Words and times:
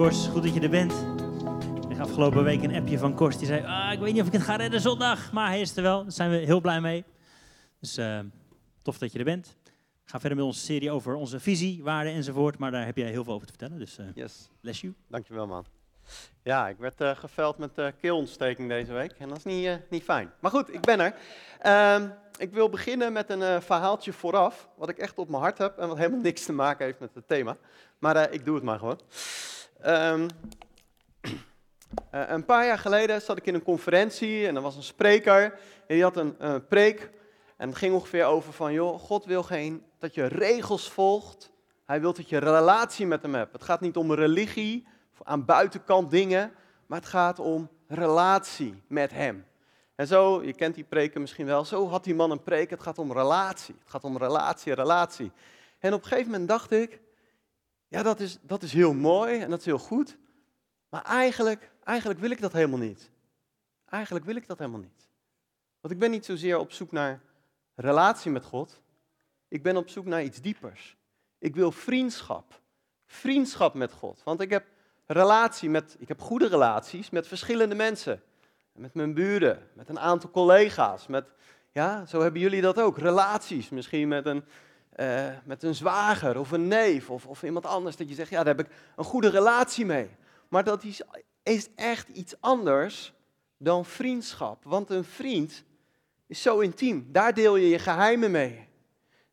Kors, 0.00 0.26
goed 0.26 0.42
dat 0.42 0.54
je 0.54 0.60
er 0.60 0.70
bent. 0.70 0.92
Ik 1.76 1.82
kreeg 1.82 1.98
afgelopen 1.98 2.44
week 2.44 2.62
een 2.62 2.74
appje 2.74 2.98
van 2.98 3.14
Kors. 3.14 3.38
Die 3.38 3.46
zei, 3.46 3.64
ah, 3.64 3.92
ik 3.92 3.98
weet 3.98 4.12
niet 4.12 4.20
of 4.20 4.26
ik 4.26 4.32
het 4.32 4.42
ga 4.42 4.56
redden 4.56 4.80
zondag. 4.80 5.32
Maar 5.32 5.48
hij 5.48 5.60
is 5.60 5.76
er 5.76 5.82
wel. 5.82 6.02
Daar 6.02 6.12
zijn 6.12 6.30
we 6.30 6.36
heel 6.36 6.60
blij 6.60 6.80
mee. 6.80 7.04
Dus 7.80 7.98
uh, 7.98 8.18
tof 8.82 8.98
dat 8.98 9.12
je 9.12 9.18
er 9.18 9.24
bent. 9.24 9.56
Ik 10.04 10.10
ga 10.10 10.20
verder 10.20 10.38
met 10.38 10.46
onze 10.46 10.60
serie 10.60 10.90
over 10.90 11.14
onze 11.14 11.40
visie, 11.40 11.82
waarden 11.82 12.12
enzovoort. 12.12 12.58
Maar 12.58 12.70
daar 12.70 12.86
heb 12.86 12.96
jij 12.96 13.10
heel 13.10 13.24
veel 13.24 13.32
over 13.32 13.46
te 13.46 13.52
vertellen. 13.52 13.78
Dus 13.78 13.98
uh, 13.98 14.06
yes. 14.14 14.48
bless 14.60 14.80
you. 14.80 14.94
Dankjewel 15.08 15.46
man. 15.46 15.64
Ja, 16.42 16.68
ik 16.68 16.76
werd 16.78 17.00
uh, 17.00 17.16
geveld 17.16 17.58
met 17.58 17.78
uh, 17.78 17.86
keelontsteking 18.00 18.68
deze 18.68 18.92
week. 18.92 19.12
En 19.18 19.28
dat 19.28 19.36
is 19.36 19.44
niet, 19.44 19.64
uh, 19.64 19.74
niet 19.90 20.02
fijn. 20.02 20.30
Maar 20.40 20.50
goed, 20.50 20.74
ik 20.74 20.80
ben 20.80 21.00
er. 21.00 21.14
Uh, 21.66 22.08
ik 22.38 22.52
wil 22.52 22.68
beginnen 22.68 23.12
met 23.12 23.30
een 23.30 23.62
verhaaltje 23.62 24.12
vooraf. 24.12 24.68
Wat 24.76 24.88
ik 24.88 24.98
echt 24.98 25.18
op 25.18 25.28
mijn 25.28 25.42
hart 25.42 25.58
heb. 25.58 25.78
En 25.78 25.88
wat 25.88 25.96
helemaal 25.96 26.20
niks 26.30 26.44
te 26.44 26.52
maken 26.52 26.84
heeft 26.84 27.00
met 27.00 27.14
het 27.14 27.28
thema. 27.28 27.56
Maar 27.98 28.32
ik 28.32 28.44
doe 28.44 28.54
het 28.54 28.64
maar 28.64 28.78
gewoon. 28.78 29.00
Um, 29.86 30.26
een 32.10 32.44
paar 32.44 32.66
jaar 32.66 32.78
geleden 32.78 33.22
zat 33.22 33.36
ik 33.36 33.46
in 33.46 33.54
een 33.54 33.62
conferentie. 33.62 34.46
En 34.46 34.56
er 34.56 34.62
was 34.62 34.76
een 34.76 34.82
spreker. 34.82 35.42
En 35.42 35.94
die 35.94 36.02
had 36.02 36.16
een 36.16 36.66
preek. 36.68 37.10
En 37.56 37.68
het 37.68 37.78
ging 37.78 37.94
ongeveer 37.94 38.24
over 38.24 38.52
van, 38.52 38.72
joh, 38.72 39.00
God 39.00 39.24
wil 39.24 39.42
geen 39.42 39.84
dat 39.98 40.14
je 40.14 40.26
regels 40.26 40.90
volgt. 40.90 41.50
Hij 41.86 42.00
wil 42.00 42.12
dat 42.12 42.28
je 42.28 42.38
relatie 42.38 43.06
met 43.06 43.22
hem 43.22 43.34
hebt. 43.34 43.52
Het 43.52 43.64
gaat 43.64 43.80
niet 43.80 43.96
om 43.96 44.12
religie 44.12 44.86
aan 45.22 45.44
buitenkant 45.44 46.10
dingen, 46.10 46.52
maar 46.86 46.98
het 46.98 47.08
gaat 47.08 47.38
om 47.38 47.70
relatie 47.88 48.82
met 48.86 49.10
Hem. 49.10 49.46
En 49.94 50.06
zo, 50.06 50.42
je 50.42 50.52
kent 50.52 50.74
die 50.74 50.84
preken 50.84 51.20
misschien 51.20 51.46
wel, 51.46 51.64
zo 51.64 51.88
had 51.88 52.04
die 52.04 52.14
man 52.14 52.30
een 52.30 52.42
preek, 52.42 52.70
het 52.70 52.82
gaat 52.82 52.98
om 52.98 53.12
relatie. 53.12 53.74
Het 53.78 53.90
gaat 53.90 54.04
om 54.04 54.16
relatie, 54.16 54.74
relatie. 54.74 55.32
En 55.78 55.92
op 55.92 56.02
een 56.02 56.08
gegeven 56.08 56.30
moment 56.30 56.48
dacht 56.48 56.70
ik, 56.70 57.00
ja 57.90 58.02
dat 58.02 58.20
is, 58.20 58.38
dat 58.42 58.62
is 58.62 58.72
heel 58.72 58.94
mooi 58.94 59.40
en 59.40 59.50
dat 59.50 59.58
is 59.58 59.64
heel 59.64 59.78
goed, 59.78 60.16
maar 60.88 61.02
eigenlijk, 61.02 61.70
eigenlijk 61.84 62.20
wil 62.20 62.30
ik 62.30 62.40
dat 62.40 62.52
helemaal 62.52 62.78
niet. 62.78 63.10
Eigenlijk 63.84 64.24
wil 64.24 64.36
ik 64.36 64.46
dat 64.46 64.58
helemaal 64.58 64.80
niet. 64.80 65.08
Want 65.80 65.94
ik 65.94 66.00
ben 66.00 66.10
niet 66.10 66.24
zozeer 66.24 66.58
op 66.58 66.72
zoek 66.72 66.92
naar 66.92 67.20
relatie 67.74 68.30
met 68.30 68.44
God, 68.44 68.80
ik 69.48 69.62
ben 69.62 69.76
op 69.76 69.88
zoek 69.88 70.04
naar 70.04 70.22
iets 70.22 70.40
diepers. 70.40 70.96
Ik 71.38 71.54
wil 71.54 71.72
vriendschap. 71.72 72.60
Vriendschap 73.06 73.74
met 73.74 73.92
God. 73.92 74.22
Want 74.24 74.40
ik 74.40 74.50
heb 74.50 74.66
relatie 75.06 75.70
met, 75.70 75.96
ik 75.98 76.08
heb 76.08 76.20
goede 76.20 76.46
relaties 76.46 77.10
met 77.10 77.26
verschillende 77.26 77.74
mensen. 77.74 78.22
Met 78.72 78.94
mijn 78.94 79.14
buren, 79.14 79.68
met 79.72 79.88
een 79.88 79.98
aantal 79.98 80.30
collega's, 80.30 81.06
met, 81.06 81.24
ja, 81.72 82.06
zo 82.06 82.20
hebben 82.20 82.40
jullie 82.40 82.60
dat 82.60 82.80
ook. 82.80 82.98
Relaties, 82.98 83.68
misschien 83.68 84.08
met 84.08 84.26
een, 84.26 84.44
uh, 85.00 85.28
met 85.44 85.62
een 85.62 85.74
zwager 85.74 86.38
of 86.38 86.50
een 86.50 86.68
neef 86.68 87.10
of, 87.10 87.26
of 87.26 87.42
iemand 87.42 87.66
anders. 87.66 87.96
Dat 87.96 88.08
je 88.08 88.14
zegt, 88.14 88.30
ja, 88.30 88.44
daar 88.44 88.56
heb 88.56 88.66
ik 88.66 88.72
een 88.96 89.04
goede 89.04 89.28
relatie 89.28 89.84
mee. 89.84 90.10
Maar 90.48 90.64
dat 90.64 90.84
is, 90.84 91.02
is 91.42 91.68
echt 91.74 92.08
iets 92.08 92.34
anders 92.40 93.12
dan 93.56 93.84
vriendschap. 93.84 94.64
Want 94.64 94.90
een 94.90 95.04
vriend 95.04 95.64
is 96.26 96.42
zo 96.42 96.58
intiem. 96.58 97.08
Daar 97.12 97.34
deel 97.34 97.56
je 97.56 97.68
je 97.68 97.78
geheimen 97.78 98.30
mee. 98.30 98.68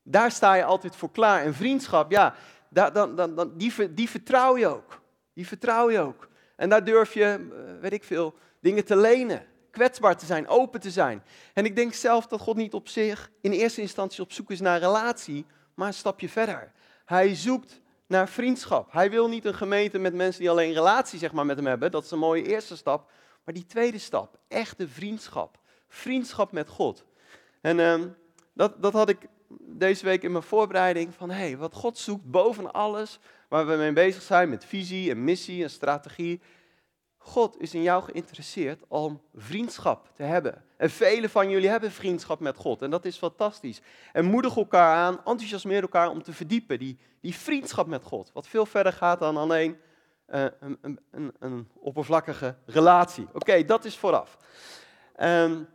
Daar 0.03 0.31
sta 0.31 0.53
je 0.53 0.63
altijd 0.63 0.95
voor 0.95 1.11
klaar. 1.11 1.43
En 1.43 1.53
vriendschap, 1.53 2.11
ja, 2.11 2.35
daar, 2.69 2.93
dan, 2.93 3.15
dan, 3.15 3.35
dan, 3.35 3.57
die, 3.57 3.93
die 3.93 4.09
vertrouw 4.09 4.57
je 4.57 4.67
ook. 4.67 5.01
Die 5.33 5.47
vertrouw 5.47 5.89
je 5.89 5.99
ook. 5.99 6.29
En 6.55 6.69
daar 6.69 6.83
durf 6.83 7.13
je, 7.13 7.23
eh, 7.23 7.81
weet 7.81 7.93
ik 7.93 8.03
veel, 8.03 8.33
dingen 8.59 8.85
te 8.85 8.95
lenen. 8.95 9.45
Kwetsbaar 9.71 10.17
te 10.17 10.25
zijn, 10.25 10.47
open 10.47 10.79
te 10.79 10.91
zijn. 10.91 11.23
En 11.53 11.65
ik 11.65 11.75
denk 11.75 11.93
zelf 11.93 12.27
dat 12.27 12.39
God 12.39 12.55
niet 12.55 12.73
op 12.73 12.87
zich 12.87 13.31
in 13.41 13.51
eerste 13.51 13.81
instantie 13.81 14.23
op 14.23 14.31
zoek 14.31 14.51
is 14.51 14.59
naar 14.59 14.79
relatie, 14.79 15.45
maar 15.77 15.87
een 15.87 15.93
stapje 15.93 16.29
verder. 16.29 16.71
Hij 17.05 17.35
zoekt 17.35 17.81
naar 18.07 18.29
vriendschap. 18.29 18.91
Hij 18.91 19.09
wil 19.09 19.29
niet 19.29 19.45
een 19.45 19.55
gemeente 19.55 19.99
met 19.99 20.13
mensen 20.13 20.41
die 20.41 20.49
alleen 20.49 20.73
relatie 20.73 21.19
zeg 21.19 21.31
maar, 21.31 21.45
met 21.45 21.57
hem 21.57 21.65
hebben. 21.65 21.91
Dat 21.91 22.03
is 22.03 22.11
een 22.11 22.19
mooie 22.19 22.47
eerste 22.47 22.77
stap. 22.77 23.11
Maar 23.43 23.53
die 23.53 23.65
tweede 23.65 23.97
stap, 23.97 24.39
echte 24.47 24.87
vriendschap. 24.87 25.59
Vriendschap 25.87 26.51
met 26.51 26.69
God. 26.69 27.05
En 27.61 27.79
uh, 27.79 28.05
dat, 28.53 28.81
dat 28.81 28.93
had 28.93 29.09
ik 29.09 29.17
deze 29.59 30.05
week 30.05 30.23
in 30.23 30.31
mijn 30.31 30.43
voorbereiding 30.43 31.13
van, 31.13 31.29
hé, 31.29 31.35
hey, 31.35 31.57
wat 31.57 31.73
God 31.73 31.97
zoekt 31.97 32.25
boven 32.25 32.73
alles 32.73 33.19
waar 33.49 33.67
we 33.67 33.75
mee 33.75 33.93
bezig 33.93 34.21
zijn 34.21 34.49
met 34.49 34.65
visie 34.65 35.11
en 35.11 35.23
missie 35.23 35.63
en 35.63 35.69
strategie. 35.69 36.41
God 37.17 37.61
is 37.61 37.73
in 37.73 37.81
jou 37.81 38.03
geïnteresseerd 38.03 38.83
om 38.87 39.21
vriendschap 39.35 40.11
te 40.15 40.23
hebben. 40.23 40.65
En 40.77 40.89
velen 40.89 41.29
van 41.29 41.49
jullie 41.49 41.69
hebben 41.69 41.91
vriendschap 41.91 42.39
met 42.39 42.57
God. 42.57 42.81
En 42.81 42.89
dat 42.89 43.05
is 43.05 43.17
fantastisch. 43.17 43.81
En 44.13 44.25
moedig 44.25 44.55
elkaar 44.55 44.95
aan, 44.95 45.17
enthousiasmeer 45.17 45.81
elkaar 45.81 46.09
om 46.09 46.23
te 46.23 46.33
verdiepen. 46.33 46.79
Die, 46.79 46.97
die 47.21 47.35
vriendschap 47.35 47.87
met 47.87 48.03
God. 48.03 48.31
Wat 48.33 48.47
veel 48.47 48.65
verder 48.65 48.93
gaat 48.93 49.19
dan 49.19 49.37
alleen 49.37 49.77
uh, 50.29 50.45
een, 50.59 50.99
een, 51.11 51.33
een, 51.39 51.67
oppervlakkige 51.73 52.55
relatie. 52.65 53.27
Oké, 53.33 53.65
dat 53.65 53.85
is 53.85 53.97
vooraf. 53.97 54.37
Um, 55.19 55.67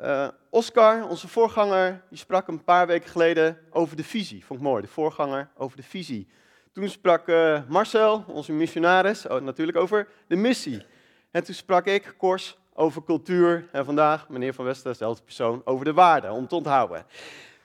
uh, 0.00 0.28
Oscar, 0.50 1.08
onze 1.08 1.28
voorganger, 1.28 2.02
die 2.08 2.18
sprak 2.18 2.48
een 2.48 2.64
paar 2.64 2.86
weken 2.86 3.10
geleden 3.10 3.58
over 3.70 3.96
de 3.96 4.04
visie. 4.04 4.44
Vond 4.44 4.60
ik 4.60 4.66
mooi, 4.66 4.82
de 4.82 4.88
voorganger 4.88 5.48
over 5.56 5.76
de 5.76 5.82
visie. 5.82 6.28
Toen 6.72 6.88
sprak 6.88 7.26
Marcel, 7.68 8.24
onze 8.26 8.52
missionaris, 8.52 9.26
oh, 9.26 9.40
natuurlijk 9.40 9.78
over 9.78 10.08
de 10.26 10.36
missie. 10.36 10.86
En 11.30 11.44
toen 11.44 11.54
sprak 11.54 11.86
ik, 11.86 12.14
Kors, 12.16 12.58
over 12.76 13.02
cultuur. 13.04 13.68
En 13.72 13.84
vandaag, 13.84 14.28
meneer 14.28 14.54
Van 14.54 14.64
Westen, 14.64 14.90
dezelfde 14.90 15.22
persoon, 15.22 15.62
over 15.64 15.84
de 15.84 15.92
waarden, 15.92 16.30
om 16.30 16.48
te 16.48 16.54
onthouden. 16.54 17.04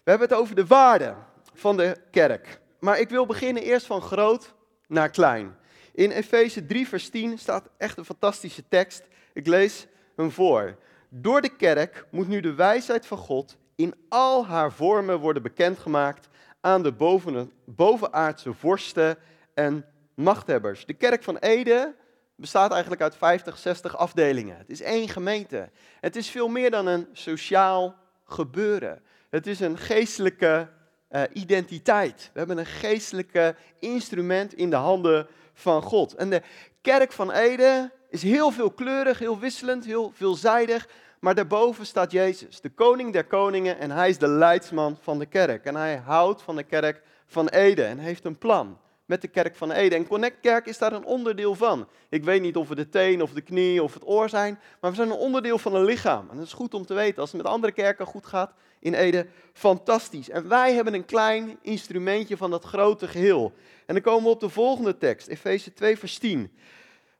We 0.03 0.09
hebben 0.09 0.27
het 0.27 0.37
over 0.37 0.55
de 0.55 0.65
waarden 0.65 1.17
van 1.53 1.77
de 1.77 1.97
kerk. 2.11 2.59
Maar 2.79 2.99
ik 2.99 3.09
wil 3.09 3.25
beginnen 3.25 3.63
eerst 3.63 3.85
van 3.85 4.01
groot 4.01 4.53
naar 4.87 5.09
klein. 5.09 5.55
In 5.93 6.11
Efeze 6.11 6.65
3, 6.65 6.87
vers 6.87 7.09
10 7.09 7.37
staat 7.37 7.69
echt 7.77 7.97
een 7.97 8.05
fantastische 8.05 8.63
tekst. 8.67 9.03
Ik 9.33 9.47
lees 9.47 9.87
hem 10.15 10.31
voor. 10.31 10.77
Door 11.09 11.41
de 11.41 11.55
kerk 11.55 12.05
moet 12.11 12.27
nu 12.27 12.39
de 12.39 12.53
wijsheid 12.53 13.05
van 13.05 13.17
God 13.17 13.57
in 13.75 13.93
al 14.09 14.45
haar 14.45 14.71
vormen 14.71 15.19
worden 15.19 15.43
bekendgemaakt 15.43 16.27
aan 16.61 16.83
de 16.83 16.91
boven, 16.91 17.51
bovenaardse 17.65 18.53
vorsten 18.53 19.17
en 19.53 19.85
machthebbers. 20.13 20.85
De 20.85 20.93
kerk 20.93 21.23
van 21.23 21.37
Ede 21.37 21.95
bestaat 22.41 22.71
eigenlijk 22.71 23.01
uit 23.01 23.15
50, 23.15 23.57
60 23.57 23.97
afdelingen. 23.97 24.57
Het 24.57 24.69
is 24.69 24.81
één 24.81 25.09
gemeente. 25.09 25.69
Het 25.99 26.15
is 26.15 26.29
veel 26.29 26.47
meer 26.47 26.71
dan 26.71 26.87
een 26.87 27.07
sociaal 27.13 27.95
gebeuren. 28.25 29.01
Het 29.29 29.47
is 29.47 29.59
een 29.59 29.77
geestelijke 29.77 30.69
uh, 31.11 31.21
identiteit. 31.33 32.29
We 32.33 32.39
hebben 32.39 32.57
een 32.57 32.65
geestelijke 32.65 33.55
instrument 33.79 34.53
in 34.53 34.69
de 34.69 34.75
handen 34.75 35.27
van 35.53 35.81
God. 35.81 36.15
En 36.15 36.29
de 36.29 36.41
kerk 36.81 37.11
van 37.11 37.31
Ede 37.31 37.91
is 38.09 38.23
heel 38.23 38.51
veelkleurig, 38.51 39.19
heel 39.19 39.39
wisselend, 39.39 39.85
heel 39.85 40.11
veelzijdig. 40.15 40.87
Maar 41.19 41.35
daarboven 41.35 41.85
staat 41.85 42.11
Jezus, 42.11 42.61
de 42.61 42.69
koning 42.69 43.13
der 43.13 43.25
koningen 43.25 43.79
en 43.79 43.91
hij 43.91 44.09
is 44.09 44.17
de 44.17 44.27
leidsman 44.27 44.97
van 45.01 45.19
de 45.19 45.25
kerk. 45.25 45.65
En 45.65 45.75
hij 45.75 45.95
houdt 45.97 46.41
van 46.41 46.55
de 46.55 46.63
kerk 46.63 47.01
van 47.27 47.47
Ede 47.47 47.83
en 47.83 47.97
heeft 47.97 48.25
een 48.25 48.37
plan 48.37 48.79
met 49.11 49.21
de 49.21 49.27
kerk 49.27 49.55
van 49.55 49.71
Ede. 49.71 49.95
En 49.95 50.07
Connect 50.07 50.39
Kerk 50.41 50.65
is 50.65 50.77
daar 50.77 50.93
een 50.93 51.05
onderdeel 51.05 51.55
van. 51.55 51.87
Ik 52.09 52.23
weet 52.23 52.41
niet 52.41 52.55
of 52.55 52.67
we 52.67 52.75
de 52.75 52.89
teen 52.89 53.21
of 53.21 53.31
de 53.31 53.41
knie 53.41 53.83
of 53.83 53.93
het 53.93 54.07
oor 54.07 54.29
zijn, 54.29 54.59
maar 54.79 54.89
we 54.89 54.95
zijn 54.95 55.09
een 55.09 55.15
onderdeel 55.15 55.57
van 55.57 55.75
een 55.75 55.85
lichaam. 55.85 56.27
En 56.29 56.37
dat 56.37 56.45
is 56.45 56.53
goed 56.53 56.73
om 56.73 56.85
te 56.85 56.93
weten. 56.93 57.21
Als 57.21 57.31
het 57.31 57.41
met 57.41 57.51
andere 57.51 57.73
kerken 57.73 58.05
goed 58.05 58.25
gaat 58.25 58.53
in 58.79 58.93
Ede, 58.93 59.27
fantastisch. 59.53 60.29
En 60.29 60.47
wij 60.47 60.73
hebben 60.73 60.93
een 60.93 61.05
klein 61.05 61.57
instrumentje 61.61 62.37
van 62.37 62.49
dat 62.49 62.63
grote 62.63 63.07
geheel. 63.07 63.53
En 63.85 63.93
dan 63.93 64.03
komen 64.03 64.23
we 64.23 64.29
op 64.29 64.39
de 64.39 64.49
volgende 64.49 64.97
tekst, 64.97 65.27
Efeze 65.27 65.73
2 65.73 65.97
vers 65.97 66.17
10. 66.17 66.51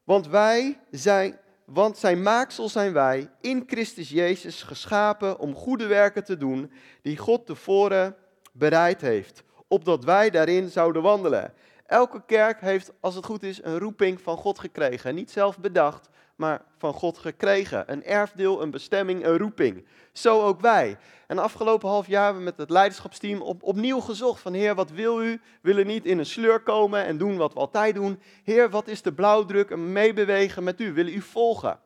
Want 0.03 0.27
wij 0.27 0.79
zijn 0.91 1.39
want 1.65 1.97
zijn 1.97 2.21
maaksel 2.21 2.69
zijn 2.69 2.93
wij 2.93 3.29
in 3.41 3.63
Christus 3.67 4.09
Jezus 4.09 4.63
geschapen 4.63 5.39
om 5.39 5.55
goede 5.55 5.85
werken 5.85 6.23
te 6.23 6.37
doen 6.37 6.71
die 7.01 7.17
God 7.17 7.45
tevoren 7.45 8.15
bereid 8.51 9.01
heeft, 9.01 9.43
opdat 9.67 10.03
wij 10.03 10.29
daarin 10.29 10.69
zouden 10.69 11.01
wandelen. 11.01 11.53
Elke 11.91 12.21
kerk 12.25 12.61
heeft, 12.61 12.91
als 12.99 13.15
het 13.15 13.25
goed 13.25 13.43
is, 13.43 13.63
een 13.63 13.79
roeping 13.79 14.21
van 14.21 14.37
God 14.37 14.59
gekregen. 14.59 15.15
Niet 15.15 15.31
zelf 15.31 15.59
bedacht, 15.59 16.09
maar 16.35 16.61
van 16.77 16.93
God 16.93 17.17
gekregen. 17.17 17.83
Een 17.91 18.03
erfdeel, 18.03 18.61
een 18.61 18.71
bestemming, 18.71 19.25
een 19.25 19.37
roeping. 19.37 19.85
Zo 20.11 20.41
ook 20.41 20.61
wij. 20.61 20.97
En 21.27 21.37
afgelopen 21.37 21.89
half 21.89 22.07
jaar 22.07 22.23
hebben 22.23 22.43
we 22.43 22.49
met 22.49 22.57
het 22.57 22.69
leiderschapsteam 22.69 23.41
op, 23.41 23.63
opnieuw 23.63 23.99
gezocht 23.99 24.41
van 24.41 24.53
Heer, 24.53 24.75
wat 24.75 24.89
wil 24.91 25.23
u? 25.23 25.41
Willen 25.61 25.87
niet 25.87 26.05
in 26.05 26.19
een 26.19 26.25
sleur 26.25 26.59
komen 26.59 27.05
en 27.05 27.17
doen 27.17 27.37
wat 27.37 27.53
we 27.53 27.59
altijd 27.59 27.95
doen. 27.95 28.21
Heer, 28.43 28.69
wat 28.69 28.87
is 28.87 29.01
de 29.01 29.13
blauwdruk 29.13 29.69
en 29.69 29.91
meebewegen 29.91 30.63
met 30.63 30.81
u? 30.81 30.93
Willen 30.93 31.13
u 31.13 31.21
volgen? 31.21 31.79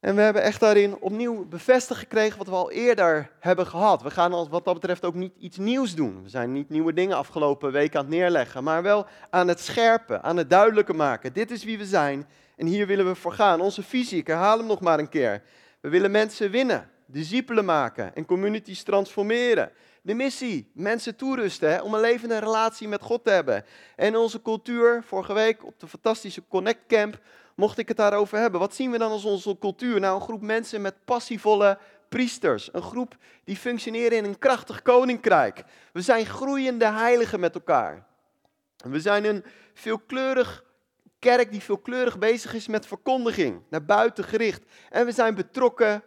En 0.00 0.14
we 0.14 0.20
hebben 0.20 0.42
echt 0.42 0.60
daarin 0.60 0.96
opnieuw 1.00 1.48
bevestigd 1.48 2.00
gekregen 2.00 2.38
wat 2.38 2.46
we 2.46 2.54
al 2.54 2.70
eerder 2.70 3.30
hebben 3.40 3.66
gehad. 3.66 4.02
We 4.02 4.10
gaan 4.10 4.48
wat 4.48 4.64
dat 4.64 4.74
betreft 4.74 5.04
ook 5.04 5.14
niet 5.14 5.34
iets 5.38 5.56
nieuws 5.56 5.94
doen. 5.94 6.22
We 6.22 6.28
zijn 6.28 6.52
niet 6.52 6.68
nieuwe 6.68 6.92
dingen 6.92 7.16
afgelopen 7.16 7.72
week 7.72 7.96
aan 7.96 8.04
het 8.04 8.14
neerleggen, 8.14 8.64
maar 8.64 8.82
wel 8.82 9.06
aan 9.30 9.48
het 9.48 9.60
scherpen, 9.60 10.22
aan 10.22 10.36
het 10.36 10.50
duidelijker 10.50 10.96
maken. 10.96 11.32
Dit 11.32 11.50
is 11.50 11.64
wie 11.64 11.78
we 11.78 11.86
zijn 11.86 12.28
en 12.56 12.66
hier 12.66 12.86
willen 12.86 13.06
we 13.06 13.14
voor 13.14 13.32
gaan. 13.32 13.60
Onze 13.60 13.82
visie, 13.82 14.18
ik 14.18 14.26
herhaal 14.26 14.58
hem 14.58 14.66
nog 14.66 14.80
maar 14.80 14.98
een 14.98 15.08
keer. 15.08 15.42
We 15.80 15.88
willen 15.88 16.10
mensen 16.10 16.50
winnen 16.50 16.90
discipelen 17.06 17.64
maken 17.64 18.14
en 18.14 18.24
communities 18.24 18.82
transformeren. 18.82 19.72
De 20.02 20.14
missie, 20.14 20.70
mensen 20.74 21.16
toerusten 21.16 21.82
om 21.82 21.94
een 21.94 22.00
levende 22.00 22.38
relatie 22.38 22.88
met 22.88 23.02
God 23.02 23.24
te 23.24 23.30
hebben. 23.30 23.64
En 23.96 24.16
onze 24.16 24.42
cultuur, 24.42 25.02
vorige 25.06 25.32
week 25.32 25.64
op 25.64 25.80
de 25.80 25.88
fantastische 25.88 26.42
Connect 26.48 26.86
Camp, 26.86 27.20
mocht 27.54 27.78
ik 27.78 27.88
het 27.88 27.96
daarover 27.96 28.38
hebben. 28.38 28.60
Wat 28.60 28.74
zien 28.74 28.90
we 28.90 28.98
dan 28.98 29.10
als 29.10 29.24
onze 29.24 29.58
cultuur? 29.58 30.00
Nou, 30.00 30.14
een 30.14 30.26
groep 30.26 30.42
mensen 30.42 30.80
met 30.80 31.04
passievolle 31.04 31.78
priesters. 32.08 32.68
Een 32.72 32.82
groep 32.82 33.16
die 33.44 33.56
functioneren 33.56 34.18
in 34.18 34.24
een 34.24 34.38
krachtig 34.38 34.82
koninkrijk. 34.82 35.64
We 35.92 36.00
zijn 36.00 36.26
groeiende 36.26 36.86
heiligen 36.86 37.40
met 37.40 37.54
elkaar. 37.54 38.06
We 38.76 39.00
zijn 39.00 39.24
een 39.24 39.44
veelkleurig 39.74 40.64
kerk 41.18 41.50
die 41.50 41.60
veelkleurig 41.60 42.18
bezig 42.18 42.54
is 42.54 42.66
met 42.66 42.86
verkondiging, 42.86 43.62
naar 43.70 43.84
buiten 43.84 44.24
gericht. 44.24 44.62
En 44.90 45.06
we 45.06 45.12
zijn 45.12 45.34
betrokken 45.34 46.02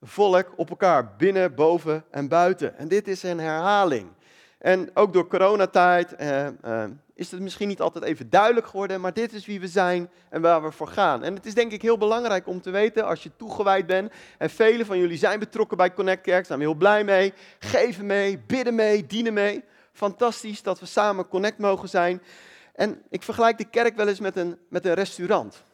volk 0.00 0.52
op 0.56 0.70
elkaar, 0.70 1.16
binnen, 1.16 1.54
boven 1.54 2.04
en 2.10 2.28
buiten. 2.28 2.78
En 2.78 2.88
dit 2.88 3.08
is 3.08 3.22
een 3.22 3.38
herhaling. 3.38 4.10
En 4.60 4.90
ook 4.94 5.12
door 5.12 5.26
coronatijd 5.26 6.14
eh, 6.14 6.46
eh, 6.46 6.90
is 7.14 7.30
het 7.30 7.40
misschien 7.40 7.68
niet 7.68 7.80
altijd 7.80 8.04
even 8.04 8.30
duidelijk 8.30 8.66
geworden, 8.66 9.00
maar 9.00 9.12
dit 9.12 9.32
is 9.32 9.46
wie 9.46 9.60
we 9.60 9.68
zijn 9.68 10.10
en 10.28 10.40
waar 10.40 10.62
we 10.62 10.70
voor 10.70 10.88
gaan. 10.88 11.22
En 11.22 11.34
het 11.34 11.46
is 11.46 11.54
denk 11.54 11.72
ik 11.72 11.82
heel 11.82 11.98
belangrijk 11.98 12.46
om 12.46 12.60
te 12.60 12.70
weten, 12.70 13.06
als 13.06 13.22
je 13.22 13.30
toegewijd 13.36 13.86
bent, 13.86 14.12
en 14.38 14.50
velen 14.50 14.86
van 14.86 14.98
jullie 14.98 15.18
zijn 15.18 15.38
betrokken 15.38 15.76
bij 15.76 15.94
Connect 15.94 16.22
Kerk, 16.22 16.46
zijn 16.46 16.58
we 16.58 16.64
heel 16.64 16.74
blij 16.74 17.04
mee, 17.04 17.32
geven 17.58 18.06
mee, 18.06 18.38
bidden 18.46 18.74
mee, 18.74 19.06
dienen 19.06 19.32
mee. 19.32 19.64
Fantastisch 19.92 20.62
dat 20.62 20.80
we 20.80 20.86
samen 20.86 21.28
Connect 21.28 21.58
mogen 21.58 21.88
zijn. 21.88 22.22
En 22.74 23.02
ik 23.10 23.22
vergelijk 23.22 23.58
de 23.58 23.70
kerk 23.70 23.96
wel 23.96 24.08
eens 24.08 24.20
met 24.20 24.36
een, 24.36 24.58
met 24.68 24.86
een 24.86 24.94
restaurant. 24.94 25.64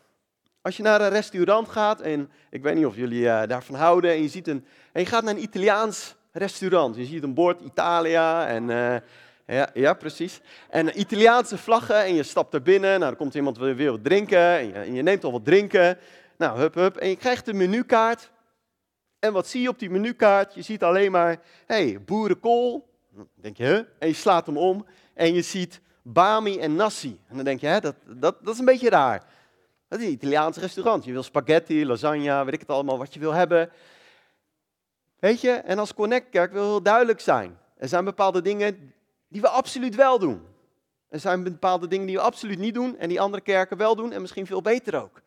Als 0.63 0.77
je 0.77 0.83
naar 0.83 1.01
een 1.01 1.11
restaurant 1.11 1.69
gaat, 1.69 2.01
en 2.01 2.31
ik 2.51 2.63
weet 2.63 2.75
niet 2.75 2.87
of 2.87 2.97
jullie 2.97 3.23
uh, 3.23 3.43
daarvan 3.47 3.75
houden, 3.75 4.11
en 4.11 4.23
je, 4.23 4.29
ziet 4.29 4.49
een, 4.49 4.67
en 4.93 5.01
je 5.01 5.07
gaat 5.07 5.25
naar 5.25 5.35
een 5.35 5.43
Italiaans 5.43 6.17
restaurant. 6.37 6.97
Je 6.97 7.05
ziet 7.05 7.23
een 7.23 7.35
bord 7.35 7.61
Italia 7.61 8.47
en... 8.47 8.69
Uh, 8.69 8.97
ja, 9.47 9.71
ja, 9.75 9.95
precies. 9.95 10.41
En 10.71 11.01
Italiaanse 11.01 11.59
vlaggen 11.59 12.05
en 12.05 12.15
je 12.15 12.23
stapt 12.23 12.55
er 12.55 12.63
binnen. 12.63 12.91
Nou, 12.91 13.01
dan 13.01 13.17
komt 13.17 13.35
iemand 13.35 13.59
weer 13.59 13.91
wat 13.91 14.05
drinken 14.05 14.39
en 14.39 14.67
je, 14.67 14.93
je, 14.93 15.03
neemt 15.03 15.25
al 15.25 15.33
wat 15.33 15.45
drinken. 15.45 15.99
Nou, 16.39 16.59
hup, 16.59 16.75
hup. 16.75 16.97
En 16.97 17.09
je 17.09 17.17
krijgt 17.17 17.49
een 17.49 17.57
menukaart. 17.57 18.31
En 19.19 19.33
wat 19.33 19.47
zie 19.47 19.63
je 19.63 19.69
op 19.69 19.79
die 19.79 19.91
menukaart? 19.91 20.55
Je 20.55 20.63
ziet 20.63 20.83
alleen 20.83 21.11
maar, 21.11 21.41
hey, 21.67 22.01
boerenkool. 22.05 22.89
Denk 23.35 23.57
je? 23.57 23.87
En 23.99 24.09
je 24.09 24.15
slaat 24.15 24.47
hem 24.47 24.57
om 24.57 24.87
en 25.15 25.35
je 25.35 25.43
ziet 25.43 25.81
bami 26.03 26.59
en 26.59 26.77
nasi. 26.77 27.21
En 27.29 27.37
dan 27.37 27.45
denk 27.45 27.61
je, 27.61 27.67
hè, 27.67 27.81
dat, 27.81 27.95
dat, 28.07 28.37
dat 28.45 28.53
is 28.53 28.59
een 28.59 28.65
beetje 28.65 28.91
raar. 28.91 29.23
Dat 29.89 29.99
is 29.99 30.07
een 30.07 30.13
Italiaans 30.13 30.57
restaurant. 30.57 31.05
Je 31.05 31.13
wil 31.13 31.23
spaghetti, 31.23 31.87
lasagne, 31.87 32.45
weet 32.45 32.55
ik 32.55 32.61
het 32.61 32.71
allemaal, 32.71 32.99
wat 32.99 33.15
je 33.15 33.21
wil 33.21 33.33
hebben. 33.33 33.71
Weet 35.19 35.41
je, 35.41 35.51
en 35.51 35.79
als 35.79 35.95
Connect 35.95 36.29
Kerk 36.29 36.53
wil 36.53 36.65
heel 36.65 36.83
duidelijk 36.83 37.21
zijn. 37.21 37.59
Er 37.77 37.89
zijn 37.89 38.05
bepaalde 38.05 38.43
dingen 38.43 38.95
die 39.29 39.41
we 39.41 39.49
absoluut 39.49 39.95
wel 39.95 40.19
doen. 40.19 40.43
Er 41.09 41.21
zijn 41.21 41.43
bepaalde 41.43 41.89
dingen 41.89 42.07
die 42.07 42.17
we 42.17 42.23
absoluut 42.23 42.59
niet 42.59 42.75
doen 42.75 42.99
en 42.99 43.09
die 43.09 43.21
andere 43.21 43.43
kerken 43.43 43.77
wel 43.77 43.97
doen 43.97 44.13
en 44.13 44.21
misschien 44.21 44.47
veel 44.47 44.63
beter 44.63 45.03
ook. 45.03 45.23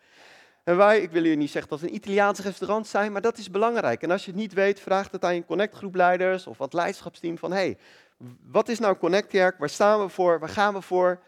En 0.63 0.77
wij, 0.77 1.01
ik 1.01 1.11
wil 1.11 1.21
jullie 1.21 1.37
niet 1.37 1.51
zeggen 1.51 1.71
dat 1.71 1.79
we 1.79 1.87
een 1.87 1.95
Italiaans 1.95 2.39
restaurant 2.39 2.87
zijn, 2.87 3.11
maar 3.11 3.21
dat 3.21 3.37
is 3.37 3.51
belangrijk. 3.51 4.01
En 4.01 4.11
als 4.11 4.25
je 4.25 4.31
het 4.31 4.39
niet 4.39 4.53
weet, 4.53 4.79
vraag 4.79 5.11
het 5.11 5.25
aan 5.25 5.35
je 5.35 5.45
Connect 5.45 5.75
groepleiders 5.75 6.47
of 6.47 6.57
wat 6.57 6.73
leidschapsteam 6.73 7.37
van, 7.37 7.51
hey, 7.51 7.77
wat 8.43 8.69
is 8.69 8.79
nou 8.79 8.97
Connect 8.97 9.27
Kerk? 9.27 9.57
Waar 9.57 9.69
staan 9.69 9.99
we 9.99 10.09
voor? 10.09 10.39
Waar 10.39 10.49
gaan 10.49 10.73
we 10.73 10.81
voor? 10.81 11.19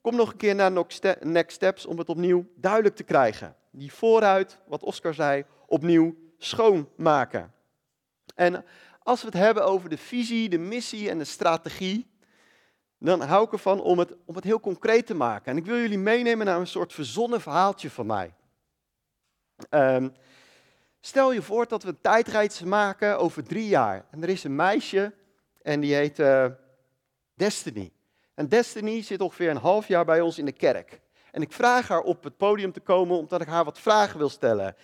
Kom 0.00 0.16
nog 0.16 0.30
een 0.30 0.36
keer 0.36 0.54
naar 0.54 0.72
Next 1.20 1.56
Steps 1.56 1.86
om 1.86 1.98
het 1.98 2.08
opnieuw 2.08 2.46
duidelijk 2.54 2.96
te 2.96 3.02
krijgen. 3.02 3.54
Die 3.70 3.92
vooruit, 3.92 4.58
wat 4.66 4.82
Oscar 4.82 5.14
zei, 5.14 5.44
opnieuw 5.66 6.14
schoonmaken. 6.38 7.52
En 8.38 8.64
als 9.02 9.20
we 9.20 9.26
het 9.26 9.36
hebben 9.36 9.64
over 9.64 9.88
de 9.88 9.98
visie, 9.98 10.48
de 10.48 10.58
missie 10.58 11.10
en 11.10 11.18
de 11.18 11.24
strategie, 11.24 12.10
dan 12.98 13.20
hou 13.20 13.44
ik 13.44 13.52
ervan 13.52 13.80
om 13.80 13.98
het, 13.98 14.14
om 14.24 14.34
het 14.34 14.44
heel 14.44 14.60
concreet 14.60 15.06
te 15.06 15.14
maken. 15.14 15.52
En 15.52 15.56
ik 15.56 15.64
wil 15.64 15.76
jullie 15.76 15.98
meenemen 15.98 16.46
naar 16.46 16.60
een 16.60 16.66
soort 16.66 16.92
verzonnen 16.92 17.40
verhaaltje 17.40 17.90
van 17.90 18.06
mij. 18.06 18.34
Um, 19.70 20.14
stel 21.00 21.32
je 21.32 21.42
voor 21.42 21.68
dat 21.68 21.82
we 21.82 21.88
een 21.88 22.00
tijdreis 22.00 22.62
maken 22.62 23.18
over 23.18 23.44
drie 23.44 23.68
jaar. 23.68 24.04
En 24.10 24.22
er 24.22 24.28
is 24.28 24.44
een 24.44 24.56
meisje 24.56 25.14
en 25.62 25.80
die 25.80 25.94
heet 25.94 26.18
uh, 26.18 26.46
Destiny. 27.34 27.92
En 28.34 28.48
Destiny 28.48 29.02
zit 29.02 29.20
ongeveer 29.20 29.50
een 29.50 29.56
half 29.56 29.88
jaar 29.88 30.04
bij 30.04 30.20
ons 30.20 30.38
in 30.38 30.44
de 30.44 30.52
kerk. 30.52 31.00
En 31.30 31.42
ik 31.42 31.52
vraag 31.52 31.88
haar 31.88 32.00
op 32.00 32.24
het 32.24 32.36
podium 32.36 32.72
te 32.72 32.80
komen 32.80 33.16
omdat 33.16 33.40
ik 33.40 33.48
haar 33.48 33.64
wat 33.64 33.78
vragen 33.78 34.18
wil 34.18 34.28
stellen. 34.28 34.76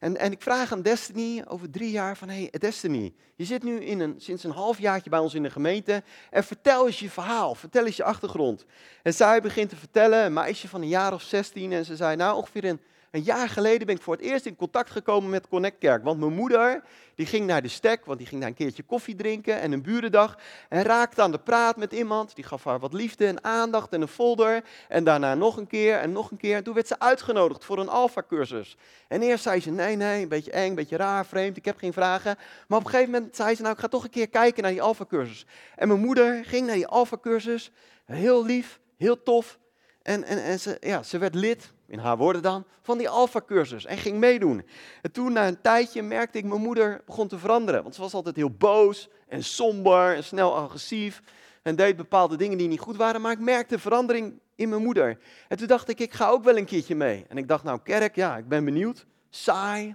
En, 0.00 0.16
en 0.16 0.32
ik 0.32 0.42
vraag 0.42 0.72
aan 0.72 0.82
Destiny 0.82 1.44
over 1.48 1.70
drie 1.70 1.90
jaar 1.90 2.16
van, 2.16 2.28
hey 2.28 2.52
Destiny, 2.58 3.12
je 3.36 3.44
zit 3.44 3.62
nu 3.62 3.84
in 3.84 4.00
een, 4.00 4.14
sinds 4.16 4.44
een 4.44 4.50
half 4.50 4.78
jaartje 4.78 5.10
bij 5.10 5.18
ons 5.18 5.34
in 5.34 5.42
de 5.42 5.50
gemeente 5.50 6.02
en 6.30 6.44
vertel 6.44 6.86
eens 6.86 6.98
je 6.98 7.10
verhaal, 7.10 7.54
vertel 7.54 7.86
eens 7.86 7.96
je 7.96 8.04
achtergrond. 8.04 8.64
En 9.02 9.14
zij 9.14 9.40
begint 9.40 9.68
te 9.68 9.76
vertellen, 9.76 10.24
een 10.24 10.32
meisje 10.32 10.68
van 10.68 10.82
een 10.82 10.88
jaar 10.88 11.12
of 11.12 11.22
16, 11.22 11.72
en 11.72 11.84
ze 11.84 11.96
zei, 11.96 12.16
nou 12.16 12.36
ongeveer 12.36 12.64
een 12.64 12.80
een 13.10 13.22
jaar 13.22 13.48
geleden 13.48 13.86
ben 13.86 13.96
ik 13.96 14.02
voor 14.02 14.14
het 14.14 14.24
eerst 14.24 14.46
in 14.46 14.56
contact 14.56 14.90
gekomen 14.90 15.30
met 15.30 15.48
Connect 15.48 15.78
Kerk. 15.78 16.04
Want 16.04 16.20
mijn 16.20 16.34
moeder, 16.34 16.82
die 17.14 17.26
ging 17.26 17.46
naar 17.46 17.62
de 17.62 17.68
stek, 17.68 18.04
want 18.04 18.18
die 18.18 18.26
ging 18.26 18.40
daar 18.40 18.50
een 18.50 18.56
keertje 18.56 18.82
koffie 18.82 19.14
drinken 19.14 19.60
en 19.60 19.72
een 19.72 19.82
burendag. 19.82 20.38
En 20.68 20.82
raakte 20.82 21.22
aan 21.22 21.30
de 21.30 21.38
praat 21.38 21.76
met 21.76 21.92
iemand. 21.92 22.34
Die 22.34 22.44
gaf 22.44 22.64
haar 22.64 22.78
wat 22.78 22.92
liefde 22.92 23.26
en 23.26 23.44
aandacht 23.44 23.92
en 23.92 24.00
een 24.00 24.08
folder. 24.08 24.64
En 24.88 25.04
daarna 25.04 25.34
nog 25.34 25.56
een 25.56 25.66
keer 25.66 25.98
en 25.98 26.12
nog 26.12 26.30
een 26.30 26.36
keer. 26.36 26.56
En 26.56 26.64
toen 26.64 26.74
werd 26.74 26.86
ze 26.86 26.98
uitgenodigd 26.98 27.64
voor 27.64 27.78
een 27.78 27.88
alfa-cursus. 27.88 28.76
En 29.08 29.22
eerst 29.22 29.42
zei 29.42 29.60
ze, 29.60 29.70
nee, 29.70 29.96
nee, 29.96 30.22
een 30.22 30.28
beetje 30.28 30.50
eng, 30.50 30.68
een 30.68 30.74
beetje 30.74 30.96
raar, 30.96 31.26
vreemd, 31.26 31.56
ik 31.56 31.64
heb 31.64 31.78
geen 31.78 31.92
vragen. 31.92 32.36
Maar 32.68 32.78
op 32.78 32.84
een 32.84 32.90
gegeven 32.90 33.12
moment 33.12 33.36
zei 33.36 33.54
ze, 33.54 33.62
nou, 33.62 33.74
ik 33.74 33.80
ga 33.80 33.88
toch 33.88 34.04
een 34.04 34.10
keer 34.10 34.28
kijken 34.28 34.62
naar 34.62 34.72
die 34.72 34.82
alfa-cursus. 34.82 35.46
En 35.76 35.88
mijn 35.88 36.00
moeder 36.00 36.44
ging 36.44 36.66
naar 36.66 36.76
die 36.76 36.86
alfa-cursus. 36.86 37.70
Heel 38.04 38.44
lief, 38.44 38.80
heel 38.96 39.22
tof. 39.22 39.58
En, 40.02 40.24
en, 40.24 40.42
en 40.42 40.60
ze, 40.60 40.76
ja, 40.80 41.02
ze 41.02 41.18
werd 41.18 41.34
lid 41.34 41.72
in 41.90 41.98
haar 41.98 42.16
woorden 42.16 42.42
dan, 42.42 42.64
van 42.82 42.98
die 42.98 43.08
Alpha-cursus 43.08 43.84
en 43.84 43.98
ging 43.98 44.18
meedoen. 44.18 44.66
En 45.02 45.12
toen 45.12 45.32
na 45.32 45.48
een 45.48 45.60
tijdje 45.60 46.02
merkte 46.02 46.38
ik, 46.38 46.44
mijn 46.44 46.60
moeder 46.60 47.02
begon 47.06 47.28
te 47.28 47.38
veranderen. 47.38 47.82
Want 47.82 47.94
ze 47.94 48.00
was 48.00 48.14
altijd 48.14 48.36
heel 48.36 48.50
boos 48.50 49.08
en 49.28 49.44
somber 49.44 50.14
en 50.14 50.24
snel 50.24 50.56
agressief. 50.56 51.22
En 51.62 51.76
deed 51.76 51.96
bepaalde 51.96 52.36
dingen 52.36 52.58
die 52.58 52.68
niet 52.68 52.80
goed 52.80 52.96
waren. 52.96 53.20
Maar 53.20 53.32
ik 53.32 53.38
merkte 53.38 53.78
verandering 53.78 54.40
in 54.54 54.68
mijn 54.68 54.82
moeder. 54.82 55.18
En 55.48 55.56
toen 55.56 55.66
dacht 55.66 55.88
ik, 55.88 56.00
ik 56.00 56.12
ga 56.12 56.28
ook 56.28 56.44
wel 56.44 56.56
een 56.56 56.64
keertje 56.64 56.94
mee. 56.94 57.24
En 57.28 57.36
ik 57.36 57.48
dacht, 57.48 57.64
nou 57.64 57.80
kerk, 57.82 58.14
ja, 58.14 58.36
ik 58.36 58.48
ben 58.48 58.64
benieuwd. 58.64 59.06
Saai, 59.30 59.94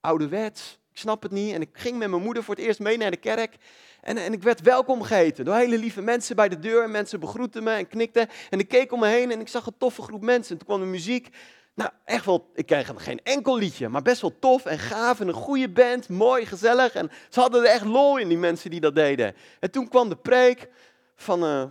ouderwets, 0.00 0.78
ik 0.90 0.98
snap 0.98 1.22
het 1.22 1.32
niet. 1.32 1.54
En 1.54 1.60
ik 1.60 1.70
ging 1.72 1.98
met 1.98 2.10
mijn 2.10 2.22
moeder 2.22 2.42
voor 2.42 2.54
het 2.54 2.64
eerst 2.64 2.80
mee 2.80 2.96
naar 2.96 3.10
de 3.10 3.16
kerk. 3.16 3.56
En, 4.02 4.16
en 4.16 4.32
ik 4.32 4.42
werd 4.42 4.60
welkom 4.60 5.02
geheten 5.02 5.44
door 5.44 5.54
hele 5.54 5.78
lieve 5.78 6.02
mensen 6.02 6.36
bij 6.36 6.48
de 6.48 6.58
deur. 6.58 6.90
Mensen 6.90 7.20
begroetten 7.20 7.62
me 7.62 7.70
en 7.70 7.88
knikten. 7.88 8.28
En 8.50 8.58
ik 8.58 8.68
keek 8.68 8.92
om 8.92 9.00
me 9.00 9.06
heen 9.06 9.30
en 9.30 9.40
ik 9.40 9.48
zag 9.48 9.66
een 9.66 9.78
toffe 9.78 10.02
groep 10.02 10.22
mensen. 10.22 10.52
En 10.52 10.58
toen 10.58 10.66
kwam 10.66 10.80
de 10.80 10.86
muziek. 10.86 11.28
Nou, 11.74 11.90
echt 12.04 12.24
wel, 12.24 12.50
ik 12.54 12.66
kreeg 12.66 12.92
geen 12.96 13.20
enkel 13.22 13.56
liedje, 13.56 13.88
maar 13.88 14.02
best 14.02 14.20
wel 14.20 14.38
tof 14.38 14.64
en 14.64 14.78
gaaf 14.78 15.20
en 15.20 15.28
een 15.28 15.34
goede 15.34 15.68
band, 15.68 16.08
mooi, 16.08 16.46
gezellig. 16.46 16.94
En 16.94 17.10
ze 17.28 17.40
hadden 17.40 17.62
er 17.62 17.70
echt 17.70 17.84
lol 17.84 18.18
in, 18.18 18.28
die 18.28 18.38
mensen 18.38 18.70
die 18.70 18.80
dat 18.80 18.94
deden. 18.94 19.34
En 19.60 19.70
toen 19.70 19.88
kwam 19.88 20.08
de 20.08 20.16
preek 20.16 20.68
van 21.16 21.44
uh, 21.44 21.64